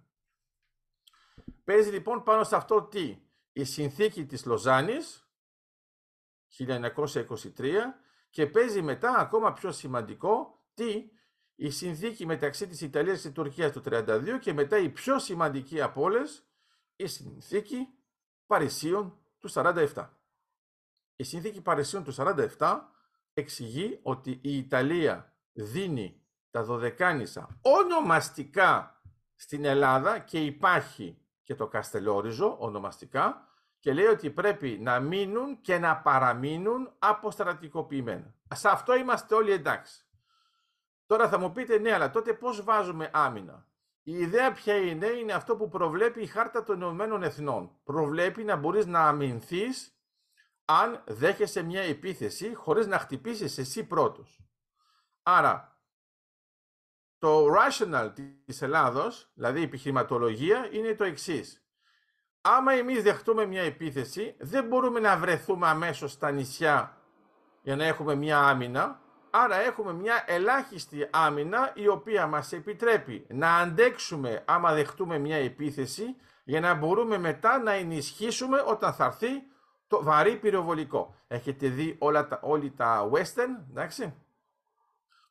Παίζει 1.63 1.89
λοιπόν 1.89 2.23
πάνω 2.23 2.43
σε 2.43 2.55
αυτό 2.55 2.81
τι; 2.83 3.19
Η 3.51 3.63
συνθήκη 3.63 4.25
της 4.25 4.45
Λοζάνης 4.45 5.29
1923 6.57 7.75
και 8.29 8.47
παίζει 8.47 8.81
μετά 8.81 9.15
ακόμα 9.17 9.53
πιο 9.53 9.71
σημαντικό 9.71 10.63
τι; 10.73 11.09
Η 11.55 11.69
συνθήκη 11.69 12.25
μεταξύ 12.25 12.67
της 12.67 12.81
Ιταλίας 12.81 13.21
και 13.21 13.27
της 13.27 13.35
Τουρκίας 13.35 13.71
του 13.71 13.81
1932 13.85 14.37
και 14.41 14.53
μετά 14.53 14.77
η 14.77 14.89
πιο 14.89 15.19
σημαντική 15.19 15.81
από 15.81 16.01
όλες 16.01 16.47
η 16.95 17.07
συνθήκη 17.07 17.87
Παρισίων 18.45 19.19
του 19.39 19.49
47. 19.51 20.09
Η 21.15 21.23
συνθήκη 21.23 21.61
Παρισίων 21.61 22.03
του 22.03 22.13
47 22.57 22.79
εξηγεί 23.33 23.99
ότι 24.03 24.39
η 24.41 24.57
Ιταλία 24.57 25.33
δίνει 25.53 26.24
τα 26.55 26.63
δωδεκάνησα 26.63 27.47
ονομαστικά 27.61 29.01
στην 29.35 29.65
Ελλάδα 29.65 30.19
και 30.19 30.45
υπάρχει 30.45 31.17
και 31.43 31.55
το 31.55 31.67
Καστελόριζο 31.67 32.55
ονομαστικά 32.59 33.47
και 33.79 33.93
λέει 33.93 34.05
ότι 34.05 34.29
πρέπει 34.29 34.77
να 34.81 34.99
μείνουν 34.99 35.61
και 35.61 35.77
να 35.77 35.97
παραμείνουν 35.97 36.93
αποστρατικοποιημένα. 36.99 38.33
Σε 38.53 38.69
αυτό 38.69 38.95
είμαστε 38.95 39.35
όλοι 39.35 39.51
εντάξει. 39.51 40.05
Τώρα 41.05 41.29
θα 41.29 41.37
μου 41.37 41.51
πείτε, 41.51 41.77
ναι, 41.77 41.93
αλλά 41.93 42.09
τότε 42.09 42.33
πώς 42.33 42.63
βάζουμε 42.63 43.09
άμυνα; 43.13 43.67
Η 44.03 44.17
ιδέα 44.17 44.51
ποια 44.51 44.75
είναι, 44.75 45.07
είναι 45.07 45.33
αυτό 45.33 45.55
που 45.55 45.69
προβλέπει 45.69 46.21
η 46.21 46.27
Χάρτα 46.27 46.63
των 46.63 46.75
Ηνωμένων 46.75 47.23
Εθνών. 47.23 47.71
Προβλέπει 47.83 48.43
να 48.43 48.55
μπορείς 48.55 48.85
να 48.85 49.07
αμυνθείς 49.07 49.99
αν 50.65 51.03
δέχεσαι 51.05 51.61
μια 51.61 51.81
επίθεση 51.81 52.53
χωρίς 52.53 52.87
να 52.87 52.99
χτυπήσεις 52.99 53.57
εσύ 53.57 53.83
πρώτος. 53.83 54.39
Άρα, 55.23 55.74
το 57.25 57.45
rational 57.47 58.11
της 58.45 58.61
Ελλάδος, 58.61 59.29
δηλαδή 59.33 59.59
η 59.59 59.63
επιχειρηματολογία, 59.63 60.67
είναι 60.71 60.93
το 60.93 61.03
εξής. 61.03 61.65
Άμα 62.41 62.73
εμείς 62.73 63.03
δεχτούμε 63.03 63.45
μια 63.45 63.61
επίθεση, 63.61 64.35
δεν 64.39 64.65
μπορούμε 64.67 64.99
να 64.99 65.17
βρεθούμε 65.17 65.67
αμέσως 65.67 66.11
στα 66.11 66.31
νησιά 66.31 66.97
για 67.61 67.75
να 67.75 67.85
έχουμε 67.85 68.15
μια 68.15 68.39
άμυνα, 68.39 68.99
άρα 69.29 69.55
έχουμε 69.55 69.93
μια 69.93 70.23
ελάχιστη 70.27 71.07
άμυνα 71.11 71.71
η 71.73 71.87
οποία 71.87 72.27
μας 72.27 72.51
επιτρέπει 72.51 73.25
να 73.29 73.55
αντέξουμε 73.55 74.43
άμα 74.45 74.73
δεχτούμε 74.73 75.17
μια 75.17 75.37
επίθεση 75.37 76.15
για 76.43 76.59
να 76.59 76.73
μπορούμε 76.73 77.17
μετά 77.17 77.57
να 77.57 77.71
ενισχύσουμε 77.71 78.63
όταν 78.67 78.93
θα 78.93 79.05
έρθει 79.05 79.43
το 79.87 80.03
βαρύ 80.03 80.35
πυροβολικό. 80.35 81.15
Έχετε 81.27 81.67
δει 81.67 81.95
όλα 81.99 82.27
τα, 82.27 82.39
όλοι 82.41 82.71
τα 82.71 83.09
western, 83.13 83.69
εντάξει; 83.69 84.24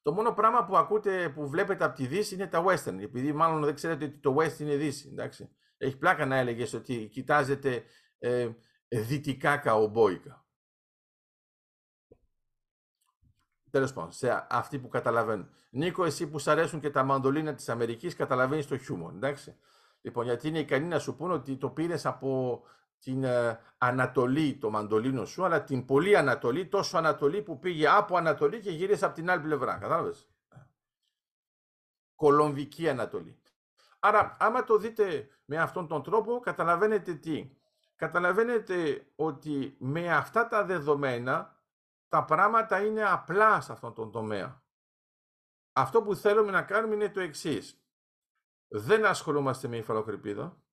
Το 0.04 0.12
μόνο 0.12 0.32
πράγμα 0.32 0.64
που 0.64 0.76
ακούτε, 0.76 1.28
που 1.28 1.48
βλέπετε 1.48 1.84
από 1.84 1.96
τη 1.96 2.06
Δύση 2.06 2.34
είναι 2.34 2.46
τα 2.46 2.64
western, 2.66 2.98
επειδή 3.00 3.32
μάλλον 3.32 3.64
δεν 3.64 3.74
ξέρετε 3.74 4.04
ότι 4.04 4.18
το 4.18 4.36
west 4.38 4.58
είναι 4.58 4.76
Δύση, 4.76 5.08
εντάξει. 5.08 5.48
Έχει 5.76 5.98
πλάκα 5.98 6.26
να 6.26 6.36
έλεγες 6.36 6.72
ότι 6.72 7.08
κοιτάζετε 7.12 7.84
ε, 8.18 8.50
δυτικά 8.88 9.56
καομπόικα. 9.56 10.44
Τέλος 13.70 13.92
πάντων, 13.92 14.12
σε 14.12 14.46
αυτοί 14.50 14.78
που 14.78 14.88
καταλαβαίνουν. 14.88 15.50
Νίκο, 15.70 16.04
εσύ 16.04 16.28
που 16.30 16.38
σ' 16.38 16.48
αρέσουν 16.48 16.80
και 16.80 16.90
τα 16.90 17.02
μαντολίνα 17.02 17.54
της 17.54 17.68
Αμερικής, 17.68 18.14
καταλαβαίνεις 18.14 18.66
το 18.66 18.78
χιούμορ, 18.78 19.12
εντάξει. 19.12 19.56
Λοιπόν, 20.00 20.24
γιατί 20.24 20.48
είναι 20.48 20.58
ικανοί 20.58 20.86
να 20.86 20.98
σου 20.98 21.16
πούνε 21.16 21.32
ότι 21.32 21.56
το 21.56 21.70
πήρες 21.70 22.06
από 22.06 22.62
την 23.04 23.24
ε, 23.24 23.60
Ανατολή 23.78 24.56
το 24.56 24.70
μαντολίνο 24.70 25.24
σου, 25.24 25.44
αλλά 25.44 25.64
την 25.64 25.84
πολύ 25.84 26.16
Ανατολή, 26.16 26.66
τόσο 26.68 26.98
Ανατολή 26.98 27.42
που 27.42 27.58
πήγε 27.58 27.88
από 27.88 28.16
Ανατολή 28.16 28.60
και 28.60 28.70
γύρισε 28.70 29.04
από 29.04 29.14
την 29.14 29.30
άλλη 29.30 29.42
πλευρά. 29.42 29.78
Κατάλαβες; 29.78 30.28
Κολομβική 32.14 32.88
Ανατολή. 32.88 33.38
Άρα, 33.98 34.36
άμα 34.38 34.64
το 34.64 34.78
δείτε 34.78 35.28
με 35.44 35.56
αυτόν 35.56 35.88
τον 35.88 36.02
τρόπο, 36.02 36.40
καταλαβαίνετε 36.40 37.14
τι. 37.14 37.50
Καταλαβαίνετε 37.96 39.06
ότι 39.16 39.76
με 39.78 40.14
αυτά 40.14 40.48
τα 40.48 40.64
δεδομένα 40.64 41.62
τα 42.08 42.24
πράγματα 42.24 42.84
είναι 42.84 43.04
απλά 43.04 43.60
σε 43.60 43.72
αυτόν 43.72 43.94
τον 43.94 44.10
τομέα. 44.10 44.62
Αυτό 45.72 46.02
που 46.02 46.14
θέλουμε 46.14 46.50
να 46.50 46.62
κάνουμε 46.62 46.94
είναι 46.94 47.10
το 47.10 47.20
εξής. 47.20 47.84
Δεν 48.68 49.04
ασχολούμαστε 49.04 49.68
με 49.68 49.76
υφαλοκρηπίδα 49.76 50.63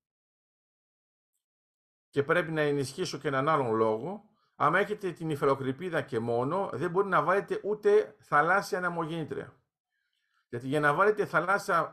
και 2.11 2.23
πρέπει 2.23 2.51
να 2.51 2.61
ενισχύσω 2.61 3.17
και 3.17 3.27
έναν 3.27 3.49
άλλον 3.49 3.75
λόγο. 3.75 4.29
Αν 4.55 4.75
έχετε 4.75 5.11
την 5.11 5.29
υφαλοκρηπίδα 5.29 6.01
και 6.01 6.19
μόνο, 6.19 6.69
δεν 6.73 6.89
μπορεί 6.89 7.07
να 7.07 7.23
βάλετε 7.23 7.59
ούτε 7.63 8.15
θαλάσσια 8.19 8.77
αναμογεννήτρια. 8.77 9.53
Γιατί 10.49 10.67
για 10.67 10.79
να 10.79 10.93
βάλετε 10.93 11.25
θαλάσσια 11.25 11.91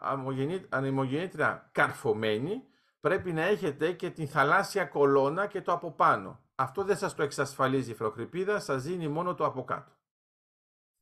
ανεμογεννήτρια 0.68 1.70
καρφωμένη, 1.72 2.62
πρέπει 3.00 3.32
να 3.32 3.42
έχετε 3.42 3.92
και 3.92 4.10
την 4.10 4.28
θαλάσσια 4.28 4.84
κολόνα 4.84 5.46
και 5.46 5.62
το 5.62 5.72
από 5.72 5.92
πάνω. 5.92 6.42
Αυτό 6.54 6.84
δεν 6.84 6.96
σας 6.96 7.14
το 7.14 7.22
εξασφαλίζει 7.22 7.90
η 7.90 7.94
φροκρηπίδα, 7.94 8.60
σας 8.60 8.82
δίνει 8.82 9.08
μόνο 9.08 9.34
το 9.34 9.44
από 9.44 9.64
κάτω. 9.64 9.92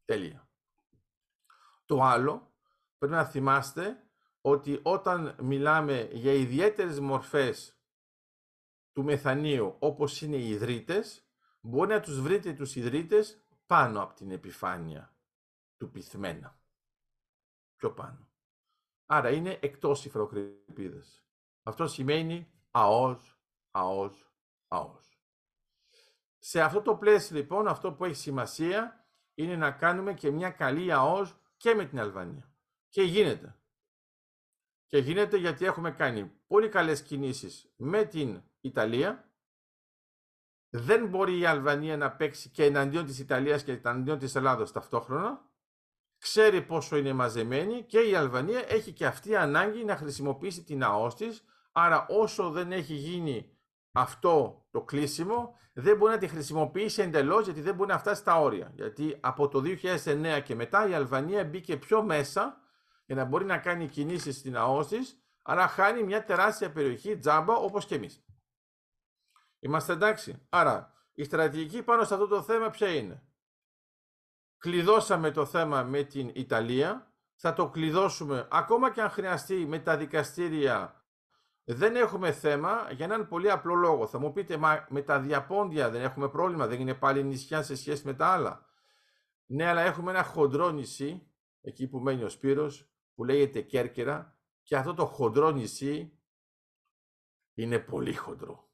Τέλεια. 0.05 0.49
Το 1.85 2.03
άλλο, 2.03 2.55
πρέπει 2.99 3.15
να 3.15 3.25
θυμάστε 3.25 4.01
ότι 4.41 4.81
όταν 4.83 5.37
μιλάμε 5.41 6.09
για 6.13 6.33
ιδιαίτερες 6.33 7.01
μορφές 7.01 7.76
του 8.97 9.05
μεθανίου, 9.05 9.77
όπως 9.79 10.23
είναι 10.23 10.37
οι 10.37 10.49
ιδρύτες, 10.49 11.29
μπορεί 11.61 11.91
να 11.91 12.01
τους 12.01 12.21
βρείτε 12.21 12.53
τους 12.53 12.77
ιδρύτες 12.77 13.47
πάνω 13.67 14.03
από 14.03 14.15
την 14.15 14.31
επιφάνεια 14.31 15.17
του 15.77 15.91
πυθμένα. 15.91 16.61
Πιο 17.77 17.93
πάνω. 17.93 18.29
Άρα 19.07 19.31
είναι 19.31 19.59
εκτός 19.63 20.05
οι 20.05 20.11
φροκρηπίδες. 20.11 21.25
Αυτό 21.63 21.87
σημαίνει 21.87 22.51
αός, 22.71 23.41
αός, 23.71 24.33
αός. 24.69 25.21
Σε 26.39 26.61
αυτό 26.61 26.83
το 26.83 26.97
πλαίσιο 26.97 27.37
λοιπόν 27.37 27.69
αυτό 27.69 27.93
που 27.93 28.05
έχει 28.05 28.15
σημασία 28.15 29.07
είναι 29.35 29.57
να 29.57 29.71
κάνουμε 29.71 30.15
και 30.15 30.31
μια 30.31 30.51
καλή 30.51 30.93
ΑΟΣ 30.93 31.37
και 31.57 31.75
με 31.75 31.85
την 31.85 32.01
Αλβανία. 32.01 32.53
Και 32.89 33.03
γίνεται. 33.03 33.61
Και 34.87 34.99
γίνεται 34.99 35.37
γιατί 35.37 35.65
έχουμε 35.65 35.91
κάνει 35.91 36.36
πολύ 36.47 36.69
καλές 36.69 37.03
κινήσεις 37.03 37.73
με 37.77 38.05
την 38.05 38.43
Ιταλία. 38.61 39.31
Δεν 40.69 41.09
μπορεί 41.09 41.39
η 41.39 41.47
Αλβανία 41.47 41.97
να 41.97 42.13
παίξει 42.13 42.51
και 42.51 42.65
εναντίον 42.65 43.07
της 43.07 43.19
Ιταλίας 43.19 43.63
και 43.63 43.73
εναντίον 43.73 44.19
της 44.19 44.35
Ελλάδος 44.35 44.73
ταυτόχρονα. 44.73 45.51
Ξέρει 46.19 46.63
πόσο 46.63 46.97
είναι 46.97 47.13
μαζεμένη 47.13 47.83
και 47.83 48.01
η 48.01 48.15
Αλβανία 48.15 48.65
έχει 48.69 48.93
και 48.93 49.07
αυτή 49.07 49.37
ανάγκη 49.37 49.85
να 49.85 49.97
χρησιμοποιήσει 49.97 50.65
την 50.65 50.83
ΑΟΣ 50.83 51.15
της 51.15 51.45
Άρα 51.79 52.07
όσο 52.09 52.51
δεν 52.51 52.73
έχει 52.73 52.95
γίνει 52.95 53.57
αυτό 53.93 54.67
το 54.71 54.83
κλείσιμο, 54.83 55.57
δεν 55.73 55.97
μπορεί 55.97 56.13
να 56.13 56.19
τη 56.19 56.29
χρησιμοποιήσει 56.29 57.03
εντελώς 57.03 57.45
γιατί 57.45 57.61
δεν 57.61 57.75
μπορεί 57.75 57.91
να 57.91 57.99
φτάσει 57.99 58.21
στα 58.21 58.41
όρια. 58.41 58.73
Γιατί 58.75 59.17
από 59.21 59.49
το 59.49 59.63
2009 60.05 60.41
και 60.45 60.55
μετά 60.55 60.89
η 60.89 60.95
Αλβανία 60.95 61.45
μπήκε 61.45 61.77
πιο 61.77 62.03
μέσα 62.03 62.61
για 63.07 63.15
να 63.15 63.25
μπορεί 63.25 63.45
να 63.45 63.59
κάνει 63.59 63.89
κινήσεις 63.89 64.37
στην 64.37 64.57
ΑΟΣ 64.57 64.89
της, 64.89 65.26
άρα 65.47 65.69
χάνει 65.69 66.03
μια 66.03 66.25
τεράστια 66.25 66.73
περιοχή 66.73 67.19
τζάμπα 67.19 67.55
όπως 67.55 67.87
και 67.87 67.95
εμείς. 67.95 68.25
Είμαστε 69.59 69.93
εντάξει. 69.93 70.47
Άρα 70.49 70.93
η 71.13 71.25
στρατηγική 71.25 71.83
πάνω 71.83 72.05
σε 72.05 72.15
αυτό 72.15 72.27
το 72.27 72.43
θέμα 72.43 72.71
ποια 72.71 72.95
είναι; 72.95 73.23
Κλειδώσαμε 74.59 75.31
το 75.31 75.45
θέμα 75.45 75.83
με 75.83 76.03
την 76.03 76.31
Ιταλία, 76.35 77.13
θα 77.35 77.53
το 77.53 77.69
κλειδώσουμε 77.71 78.49
ακόμα 78.51 78.91
και 78.91 79.03
αν 79.03 79.11
χρειαστεί 79.11 79.67
με 79.67 79.79
τα 79.79 79.97
δικαστήρια 79.97 81.07
δεν 81.65 81.97
έχουμε 81.97 82.33
θέμα 82.33 82.89
για 82.93 83.05
έναν 83.05 83.29
πολύ 83.29 83.51
απλό 83.51 83.75
λόγο. 83.75 84.07
Θα 84.07 84.19
μου 84.19 84.33
πείτε, 84.33 84.57
μα 84.57 84.87
με 84.89 85.03
τα 85.03 85.21
διαπόντια 85.21 85.91
δεν 85.91 86.03
έχουμε 86.03 86.29
πρόβλημα, 86.29 86.67
δεν 86.67 86.81
είναι 86.81 86.95
πάλι 86.95 87.25
νησιά 87.25 87.63
σε 87.63 87.77
σχέση 87.77 88.07
με 88.07 88.15
τα 88.15 88.27
άλλα; 88.27 88.67
Ναι, 89.47 89.67
αλλά 89.67 89.81
έχουμε 89.81 90.11
ένα 90.11 90.23
χοντρό 90.23 90.71
νησί, 90.71 91.31
εκεί 91.61 91.89
που 91.89 91.99
μένει 91.99 92.23
ο 92.23 92.29
Σπύρος, 92.29 92.91
που 93.15 93.25
λέγεται 93.25 93.61
Κέρκυρα, 93.61 94.36
και 94.67 94.77
αυτό 94.77 94.95
το 94.95 95.07
χοντρό 95.07 95.51
νησί 95.51 96.19
είναι 97.55 97.79
πολύ 97.79 98.15
χοντρό. 98.15 98.71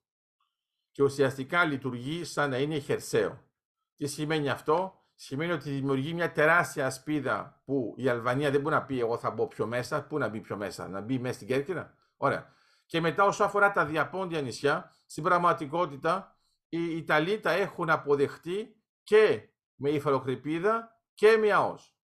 Και 0.90 1.02
ουσιαστικά 1.02 1.64
λειτουργεί 1.64 2.24
σαν 2.24 2.50
να 2.50 2.58
είναι 2.58 2.78
χερσαίο. 2.78 3.50
Τι 3.94 4.06
σημαίνει 4.06 4.50
αυτό, 4.50 5.04
σημαίνει 5.14 5.52
ότι 5.52 5.70
δημιουργεί 5.70 6.14
μια 6.14 6.32
τεράστια 6.32 6.86
ασπίδα 6.86 7.62
που 7.64 7.94
η 7.96 8.08
Αλβανία 8.08 8.50
δεν 8.50 8.60
μπορεί 8.60 8.74
να 8.74 8.84
πει 8.84 8.98
εγώ 9.00 9.18
θα 9.18 9.30
μπω 9.30 9.46
πιο 9.46 9.66
μέσα. 9.66 10.06
Πού 10.06 10.18
να 10.18 10.28
μπει 10.28 10.40
πιο 10.40 10.56
μέσα, 10.56 10.88
να 10.88 11.00
μπει 11.00 11.18
μέσα 11.18 11.34
στην 11.34 11.46
Κέρκυρα; 11.46 11.94
Ωραία. 12.16 12.54
Και 12.86 13.00
μετά 13.00 13.24
όσο 13.24 13.44
αφορά 13.44 13.72
τα 13.72 13.86
διαπόντια 13.86 14.42
νησιά, 14.42 14.96
στην 15.06 15.22
πραγματικότητα 15.22 16.36
οι 16.68 16.96
Ιταλοί 16.96 17.40
τα 17.40 17.50
έχουν 17.50 17.90
αποδεχτεί 17.90 18.82
και 19.02 19.48
με 19.74 19.90
υφαλοκρηπίδα 19.90 21.02
και 21.14 21.36
με 21.36 21.52
ΑΟΣ. 21.52 21.96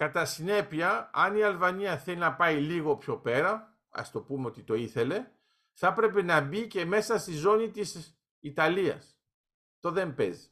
Κατά 0.00 0.24
συνέπεια, 0.24 1.10
αν 1.12 1.36
η 1.36 1.42
Αλβανία 1.42 1.98
θέλει 1.98 2.16
να 2.16 2.34
πάει 2.34 2.56
λίγο 2.60 2.96
πιο 2.96 3.16
πέρα, 3.16 3.74
ας 3.90 4.10
το 4.10 4.20
πούμε 4.20 4.46
ότι 4.46 4.62
το 4.62 4.74
ήθελε, 4.74 5.26
θα 5.72 5.92
πρέπει 5.92 6.22
να 6.22 6.40
μπει 6.40 6.66
και 6.66 6.84
μέσα 6.84 7.18
στη 7.18 7.32
ζώνη 7.32 7.70
της 7.70 8.18
Ιταλίας. 8.40 9.18
Το 9.80 9.90
δεν 9.90 10.14
παίζει. 10.14 10.48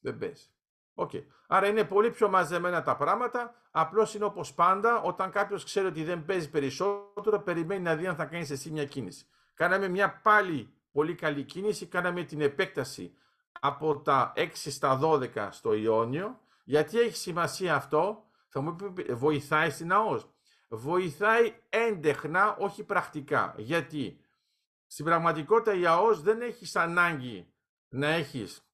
Δεν 0.00 0.18
παίζει. 0.18 0.46
Okay. 0.94 1.24
Άρα 1.46 1.66
είναι 1.66 1.84
πολύ 1.84 2.10
πιο 2.10 2.28
μαζεμένα 2.28 2.82
τα 2.82 2.96
πράγματα. 2.96 3.54
Απλώς 3.70 4.14
είναι 4.14 4.24
όπως 4.24 4.54
πάντα, 4.54 5.00
όταν 5.00 5.30
κάποιος 5.30 5.64
ξέρει 5.64 5.86
ότι 5.86 6.04
δεν 6.04 6.24
παίζει 6.24 6.50
περισσότερο, 6.50 7.40
περιμένει 7.40 7.82
να 7.82 7.96
δει 7.96 8.06
αν 8.06 8.16
θα 8.16 8.24
κάνεις 8.24 8.50
εσύ 8.50 8.70
μια 8.70 8.84
κίνηση. 8.84 9.26
Κάναμε 9.54 9.88
μια 9.88 10.20
πάλι 10.22 10.74
πολύ 10.92 11.14
καλή 11.14 11.42
κίνηση. 11.42 11.86
Κάναμε 11.86 12.22
την 12.22 12.40
επέκταση 12.40 13.14
από 13.60 14.00
τα 14.00 14.32
6 14.36 14.48
στα 14.54 14.98
12 15.02 15.48
στο 15.50 15.74
Ιόνιο. 15.74 16.40
Γιατί 16.68 16.98
έχει 17.00 17.16
σημασία 17.16 17.74
αυτό, 17.74 18.24
θα 18.48 18.60
μου 18.60 18.92
πεις, 18.92 19.06
βοηθάει 19.14 19.70
στην 19.70 19.92
ΑΟΣ. 19.92 20.26
Βοηθάει 20.68 21.54
έντεχνα, 21.68 22.56
όχι 22.56 22.84
πρακτικά. 22.84 23.54
Γιατί; 23.56 24.20
Στην 24.86 25.04
πραγματικότητα 25.04 25.74
η 25.74 25.86
ΑΟΣ 25.86 26.20
δεν 26.20 26.40
έχεις 26.40 26.76
ανάγκη 26.76 27.52
να 27.88 28.06
έχεις 28.06 28.70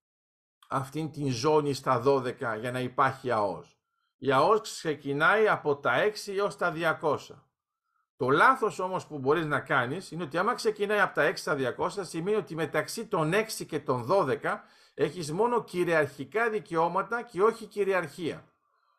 αυτήν 0.68 1.10
την 1.10 1.30
ζώνη 1.30 1.74
στα 1.74 2.02
12 2.04 2.56
για 2.60 2.70
να 2.72 2.80
υπάρχει 2.80 3.30
ΑΟΣ. 3.30 3.76
Η 4.16 4.32
ΑΟΣ 4.32 4.60
ξεκινάει 4.60 5.48
από 5.48 5.76
τα 5.76 5.92
6 5.98 6.36
έως 6.36 6.56
τα 6.56 6.70
200. 6.70 7.46
Το 8.16 8.28
λάθος 8.28 8.78
όμως 8.78 9.06
που 9.06 9.18
μπορείς 9.18 9.46
να 9.46 9.60
κάνεις 9.60 10.10
είναι 10.10 10.22
ότι 10.22 10.38
άμα 10.38 10.54
ξεκινάει 10.54 11.00
από 11.00 11.14
τα 11.14 11.22
6 11.22 11.36
στα 11.36 11.54
200 11.54 12.04
σημαίνει 12.04 12.36
ότι 12.36 12.54
μεταξύ 12.54 13.06
των 13.06 13.32
6 13.32 13.64
και 13.66 13.80
των 13.80 14.06
12 14.10 14.64
έχεις 14.94 15.32
μόνο 15.32 15.64
κυριαρχικά 15.64 16.50
δικαιώματα 16.50 17.22
και 17.22 17.42
όχι 17.42 17.66
κυριαρχία. 17.66 18.46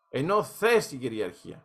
ενώ 0.09 0.43
θες 0.43 0.87
την 0.87 0.99
κυριαρχία. 0.99 1.63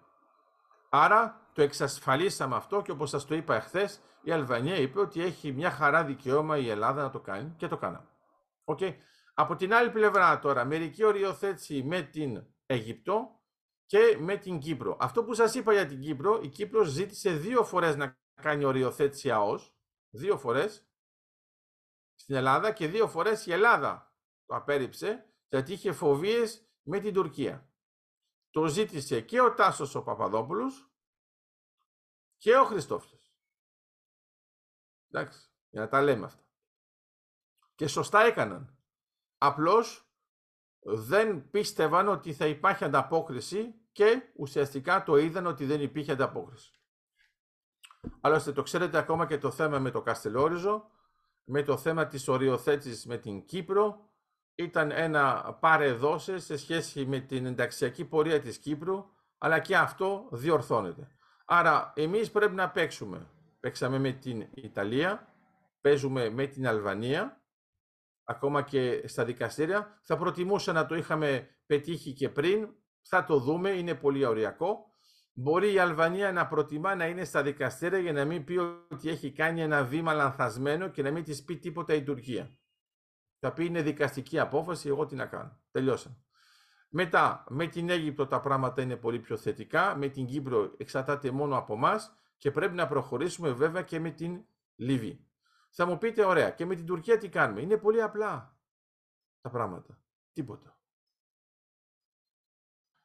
Άρα 0.89 1.51
το 1.53 1.63
εξασφαλίσαμε 1.63 2.57
αυτό 2.57 2.83
και 2.83 2.91
όπως 2.91 3.11
σας 3.11 3.25
το 3.25 3.35
είπα 3.35 3.55
εχθές, 3.55 4.01
η 4.23 4.31
Αλβανία 4.31 4.77
είπε 4.77 5.01
ότι 5.01 5.23
έχει 5.23 5.53
μια 5.53 5.71
χαρά 5.71 6.05
δικαίωμα 6.05 6.59
η 6.59 6.71
Ελλάδα 6.71 7.03
να 7.03 7.11
το 7.11 7.21
κάνει 7.21 7.55
και 7.57 7.69
το 7.69 7.77
κάναμε. 7.77 8.09
Okay. 8.65 8.95
Από 9.35 9.57
την 9.57 9.75
άλλη 9.75 9.91
πλευρά 9.91 10.39
τώρα, 10.39 10.65
μερική 10.65 11.05
οριοθέτηση 11.05 11.83
με 11.83 12.03
την 12.03 12.47
Αίγυπτο 12.67 13.41
και 13.87 14.17
με 14.21 14.37
την 14.37 14.59
Κύπρο. 14.59 14.97
Αυτό 15.01 15.25
που 15.25 15.35
σας 15.35 15.55
είπα 15.55 15.73
για 15.73 15.87
την 15.87 16.01
Κύπρο, 16.01 16.41
η 16.43 16.49
Κύπρος 16.49 16.89
ζήτησε 16.89 17.31
δύο 17.31 17.65
φορές 17.65 17.97
να 17.97 18.17
κάνει 18.43 18.65
οριοθέτηση 18.65 19.31
ΑΟΣ, 19.31 19.73
δύο 20.11 20.39
φορές 20.39 20.87
στην 22.15 22.35
Ελλάδα 22.35 22.73
και 22.73 22.87
δύο 22.89 23.09
φορές 23.09 23.47
η 23.47 23.53
Ελλάδα 23.53 24.08
το 24.49 24.57
απέρριψε 24.57 25.33
γιατί 25.49 25.73
είχε 25.73 25.93
φοβίες 25.93 26.69
με 26.83 27.01
την 27.01 27.15
Τουρκία. 27.15 27.73
Το 28.51 28.67
ζήτησε 28.67 29.21
και 29.21 29.41
ο 29.41 29.55
Τάσος 29.55 29.95
ο 29.95 30.03
Παπαδόπουλος 30.03 30.93
και 32.37 32.57
ο 32.57 32.65
Χριστόφιος. 32.65 33.37
Εντάξει, 35.11 35.51
για 35.69 35.81
να 35.81 35.89
τα 35.89 36.03
λέμε 36.03 36.25
αυτά. 36.25 36.47
Και 37.75 37.87
σωστά 37.87 38.21
έκαναν. 38.21 38.79
Απλώς 39.39 40.13
δεν 40.81 41.51
πίστευαν 41.51 42.09
ότι 42.09 42.33
θα 42.33 42.47
υπάρχει 42.47 42.85
ανταπόκριση 42.85 43.75
και 43.93 44.33
ουσιαστικά 44.37 45.03
το 45.03 45.17
είδαν 45.17 45.47
ότι 45.47 45.65
δεν 45.65 45.81
υπήρχε 45.81 46.13
ανταπόκριση. 46.13 46.73
Άλλωστε 48.21 48.53
το 48.53 48.63
ξέρετε 48.63 48.99
ακόμα 48.99 49.27
και 49.27 49.39
το 49.39 49.51
θέμα 49.51 49.79
με 49.79 49.91
το 49.91 50.03
Καστελόριζο, 50.03 50.91
με 51.45 51.63
το 51.63 51.77
θέμα 51.77 52.07
της 52.07 52.29
οριοθέτησης 52.29 53.07
με 53.07 53.19
την 53.19 53.45
Κύπρο, 53.45 54.08
ήταν 54.59 54.91
ένα 54.91 55.57
πάρε 55.61 55.93
δώσε 55.93 56.39
σε 56.39 56.57
σχέση 56.57 57.07
με 57.07 57.21
την 57.21 57.47
ενταξιακή 57.47 58.05
πορεία 58.05 58.41
της 58.41 58.59
Κύπρου, 58.59 59.05
αλλά 59.39 59.59
και 59.59 59.77
αυτό 59.77 60.29
διορθώνεται. 60.33 61.09
Άρα 61.47 61.93
εμείς 61.97 62.31
πρέπει 62.31 62.55
να 62.55 62.71
παίξουμε. 62.71 63.31
Παίξαμε 63.61 63.99
με 63.99 64.13
την 64.13 64.49
Ιταλία, 64.55 65.35
παίζουμε 65.81 66.31
με 66.31 66.47
την 66.47 66.67
Αλβανία, 66.67 67.43
ακόμα 68.25 68.63
και 68.63 69.09
στα 69.09 69.25
δικαστήρια. 69.25 70.01
Θα 70.03 70.17
προτιμούσα 70.17 70.73
να 70.73 70.87
το 70.87 70.95
είχαμε 70.95 71.49
πετύχει 71.67 72.13
και 72.13 72.29
πριν, 72.29 72.69
θα 73.03 73.25
το 73.25 73.39
δούμε, 73.39 73.71
είναι 73.71 73.95
πολύ 73.95 74.25
ωριακό. 74.25 74.87
Μπορεί 75.33 75.73
η 75.73 75.79
Αλβανία 75.79 76.33
να 76.33 76.47
προτιμά 76.47 76.95
να 76.95 77.07
είναι 77.07 77.25
στα 77.25 77.43
δικαστήρια 77.43 77.99
για 77.99 78.13
να 78.13 78.25
μην 78.25 78.45
πει 78.45 78.57
ότι 78.91 79.09
έχει 79.09 79.33
κάνει 79.33 79.63
ένα 79.63 79.85
βήμα 79.85 80.13
λανθασμένο 80.13 80.89
και 80.89 81.03
να 81.03 81.11
μην 81.11 81.25
της 81.25 81.45
πει 81.45 81.57
τίποτα 81.57 81.95
η 81.95 82.03
Τουρκία. 82.03 82.58
Θα 83.39 83.53
πει 83.53 83.65
είναι 83.65 83.83
δικαστική 83.83 84.39
απόφαση, 84.39 84.89
εγώ 84.89 85.07
τι 85.07 85.15
να 85.15 85.27
κάνω. 85.27 85.61
Τελειώσαμε. 85.71 86.17
Μετά, 86.89 87.45
με 87.49 87.67
την 87.67 87.91
Αίγυπτο 87.91 88.27
τα 88.27 88.41
πράγματα 88.41 88.83
είναι 88.83 88.97
πολύ 88.97 89.19
πιο 89.19 89.37
θετικά, 89.37 89.97
με 89.97 90.09
την 90.09 90.27
Κύπρο 90.27 90.75
εξαρτάται 90.77 91.31
μόνο 91.31 91.57
από 91.57 91.75
εμά 91.75 92.01
και 92.37 92.51
πρέπει 92.51 92.75
να 92.75 92.87
προχωρήσουμε 92.87 93.51
βέβαια 93.51 93.83
και 93.83 94.01
με 94.01 94.11
την 94.11 94.45
Λιβύη. 94.77 95.27
Θα 95.71 95.87
μου 95.87 95.99
πείτε, 95.99 96.25
ωραία, 96.25 96.51
και 96.51 96.67
με 96.67 96.75
την 96.75 96.87
Τουρκία 96.87 97.19
τι 97.19 97.29
κάνουμε. 97.29 97.61
Είναι 97.61 97.77
πολύ 97.77 98.03
απλά 98.03 98.59
τα 99.41 99.51
πράγματα. 99.51 100.03
Τίποτα. 100.33 100.79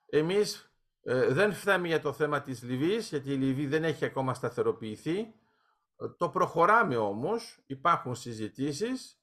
Εμείς 0.05 0.73
ε, 1.01 1.33
δεν 1.33 1.53
φτάμε 1.53 1.87
για 1.87 2.01
το 2.01 2.13
θέμα 2.13 2.41
της 2.41 2.63
Λιβύης, 2.63 3.09
γιατί 3.09 3.31
η 3.31 3.37
Λιβύη 3.37 3.67
δεν 3.67 3.83
έχει 3.83 4.05
ακόμα 4.05 4.33
σταθεροποιηθεί. 4.33 5.17
Ε, 5.19 6.07
το 6.17 6.29
προχωράμε 6.29 6.97
όμως, 6.97 7.63
υπάρχουν 7.65 8.15
συζητήσεις. 8.15 9.22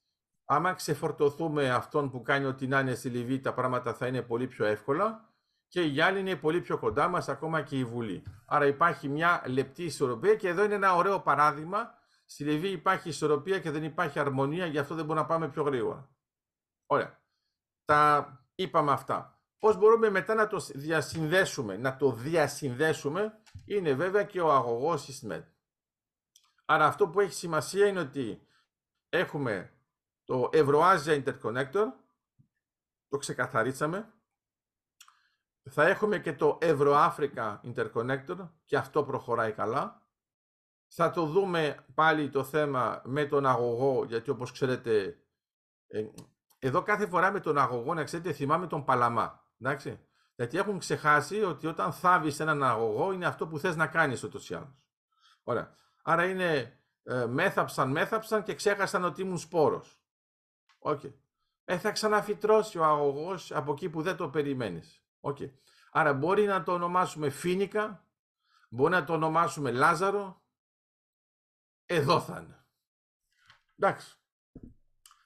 Άμα 0.52 0.72
ξεφορτωθούμε 0.72 1.70
αυτόν 1.70 2.10
που 2.10 2.22
κάνει 2.22 2.44
ότι 2.44 2.66
να 2.66 2.80
είναι 2.80 2.94
στη 2.94 3.08
Λιβύη, 3.08 3.40
τα 3.40 3.54
πράγματα 3.54 3.94
θα 3.94 4.06
είναι 4.06 4.22
πολύ 4.22 4.46
πιο 4.46 4.64
εύκολα 4.64 5.28
και 5.68 5.82
οι 5.84 6.00
άλλοι 6.00 6.18
είναι 6.20 6.36
πολύ 6.36 6.60
πιο 6.60 6.78
κοντά 6.78 7.08
μας, 7.08 7.28
ακόμα 7.28 7.62
και 7.62 7.78
η 7.78 7.84
Βουλή. 7.84 8.22
Άρα 8.46 8.66
υπάρχει 8.66 9.08
μια 9.08 9.42
λεπτή 9.46 9.84
ισορροπία 9.84 10.34
και 10.34 10.48
εδώ 10.48 10.64
είναι 10.64 10.74
ένα 10.74 10.94
ωραίο 10.94 11.20
παράδειγμα. 11.20 11.94
Στη 12.24 12.44
Λιβύη 12.44 12.70
υπάρχει 12.74 13.08
ισορροπία 13.08 13.58
και 13.58 13.70
δεν 13.70 13.84
υπάρχει 13.84 14.18
αρμονία, 14.18 14.66
γι' 14.66 14.78
αυτό 14.78 14.94
δεν 14.94 15.04
μπορούμε 15.04 15.22
να 15.26 15.32
πάμε 15.32 15.48
πιο 15.48 15.62
γρήγορα. 15.62 16.10
Ωραία. 16.86 17.20
Τα 17.84 18.32
είπαμε 18.54 18.92
αυτά. 18.92 19.42
Πώς 19.58 19.76
μπορούμε 19.76 20.10
μετά 20.10 20.34
να 20.34 20.46
το 20.46 20.58
διασυνδέσουμε, 20.74 21.76
να 21.76 21.96
το 21.96 22.12
διασυνδέσουμε, 22.12 23.40
είναι 23.64 23.94
βέβαια 23.94 24.24
και 24.24 24.40
ο 24.40 24.52
αγωγός 24.52 25.06
SysMed. 25.08 25.44
Άρα 26.64 26.86
αυτό 26.86 27.08
που 27.08 27.20
έχει 27.20 27.32
σημασία 27.32 27.86
είναι 27.86 28.00
ότι 28.00 28.46
έχουμε 29.08 29.74
το 30.30 30.48
Ευρωάζια 30.52 31.22
Interconnector, 31.24 31.86
το 33.08 33.18
ξεκαθαρίσαμε. 33.18 34.12
Θα 35.70 35.86
έχουμε 35.86 36.18
και 36.18 36.32
το 36.32 36.58
Ευρωάφρικα 36.60 37.60
Interconnector 37.64 38.48
και 38.64 38.76
αυτό 38.76 39.04
προχωράει 39.04 39.52
καλά. 39.52 40.08
Θα 40.88 41.10
το 41.10 41.26
δούμε 41.26 41.84
πάλι 41.94 42.30
το 42.30 42.44
θέμα 42.44 43.02
με 43.04 43.24
τον 43.24 43.46
αγωγό, 43.46 44.04
γιατί 44.04 44.30
όπως 44.30 44.52
ξέρετε, 44.52 45.18
ε, 45.86 46.04
εδώ 46.58 46.82
κάθε 46.82 47.06
φορά 47.06 47.30
με 47.30 47.40
τον 47.40 47.58
αγωγό, 47.58 47.94
να 47.94 48.04
ξέρετε, 48.04 48.32
θυμάμαι 48.32 48.66
τον 48.66 48.84
Παλαμά. 48.84 49.44
Εντάξει. 49.60 50.00
Γιατί 50.34 50.58
έχουν 50.58 50.78
ξεχάσει 50.78 51.42
ότι 51.42 51.66
όταν 51.66 51.92
θάβεις 51.92 52.40
έναν 52.40 52.62
αγωγό 52.62 53.12
είναι 53.12 53.26
αυτό 53.26 53.46
που 53.46 53.58
θες 53.58 53.76
να 53.76 53.86
κάνεις 53.86 54.22
ούτως 54.22 54.50
ή 54.50 54.54
άλλως. 54.54 54.82
Ωραία. 55.42 55.74
Άρα 56.02 56.24
είναι 56.24 56.80
ε, 57.02 57.26
μέθαψαν, 57.26 57.90
μέθαψαν 57.90 58.42
και 58.42 58.54
ξέχασαν 58.54 59.04
ότι 59.04 59.22
ήμουν 59.22 59.38
σπόρος. 59.38 59.99
Okay. 60.82 61.12
Ε, 61.64 61.78
θα 61.78 61.92
ξαναφυτρώσει 61.92 62.78
ο 62.78 62.84
αγωγός 62.84 63.52
από 63.52 63.72
εκεί 63.72 63.90
που 63.90 64.02
δεν 64.02 64.16
το 64.16 64.30
περιμένεις. 64.30 65.04
Okay. 65.20 65.50
Άρα 65.90 66.14
μπορεί 66.14 66.46
να 66.46 66.62
το 66.62 66.72
ονομάσουμε 66.72 67.30
Φίνικα, 67.30 68.08
μπορεί 68.68 68.92
να 68.92 69.04
το 69.04 69.12
ονομάσουμε 69.12 69.70
Λάζαρο, 69.70 70.42
εδώ 71.86 72.20
θα 72.20 72.40
είναι. 72.40 72.66
Εντάξει. 73.76 74.18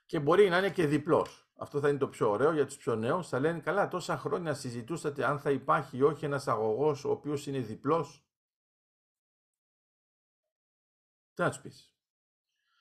Και 0.07 0.21
μπορεί 0.21 0.49
να 0.49 0.59
είναι 0.59 0.71
και 0.71 0.87
διπλός. 0.87 1.49
Αυτό 1.57 1.81
θα 1.81 1.88
είναι 1.88 1.99
το 1.99 2.09
πιο 2.09 2.31
ωραίο 2.31 2.53
για 2.53 2.67
τους 2.67 2.77
πιο 2.77 2.97
νέους. 2.97 3.29
Θα 3.29 3.40
λένε 3.40 3.61
καλά 3.61 3.88
τόσα 3.88 4.19
χρόνια 4.19 4.55
συζητούσατε 4.55 5.25
αν 5.25 5.38
θα 5.38 5.51
υπάρχει 5.51 5.97
ή 5.97 6.03
όχι 6.03 6.25
ένας 6.25 6.49
αγωγός 6.49 7.05
ο 7.05 7.11
οποίος 7.11 7.47
είναι 7.47 7.59
διπλός. 7.59 8.27
Τι 11.35 11.43
να 11.43 11.49
τους 11.49 11.61
πεις. 11.61 11.95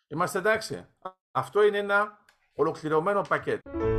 Είμαστε 0.08 0.38
εντάξει. 0.38 0.96
Αυτό 1.32 1.64
είναι 1.64 1.78
ένα 1.78 2.23
ολοκληρωμένο 2.56 3.22
πακέτο. 3.22 3.93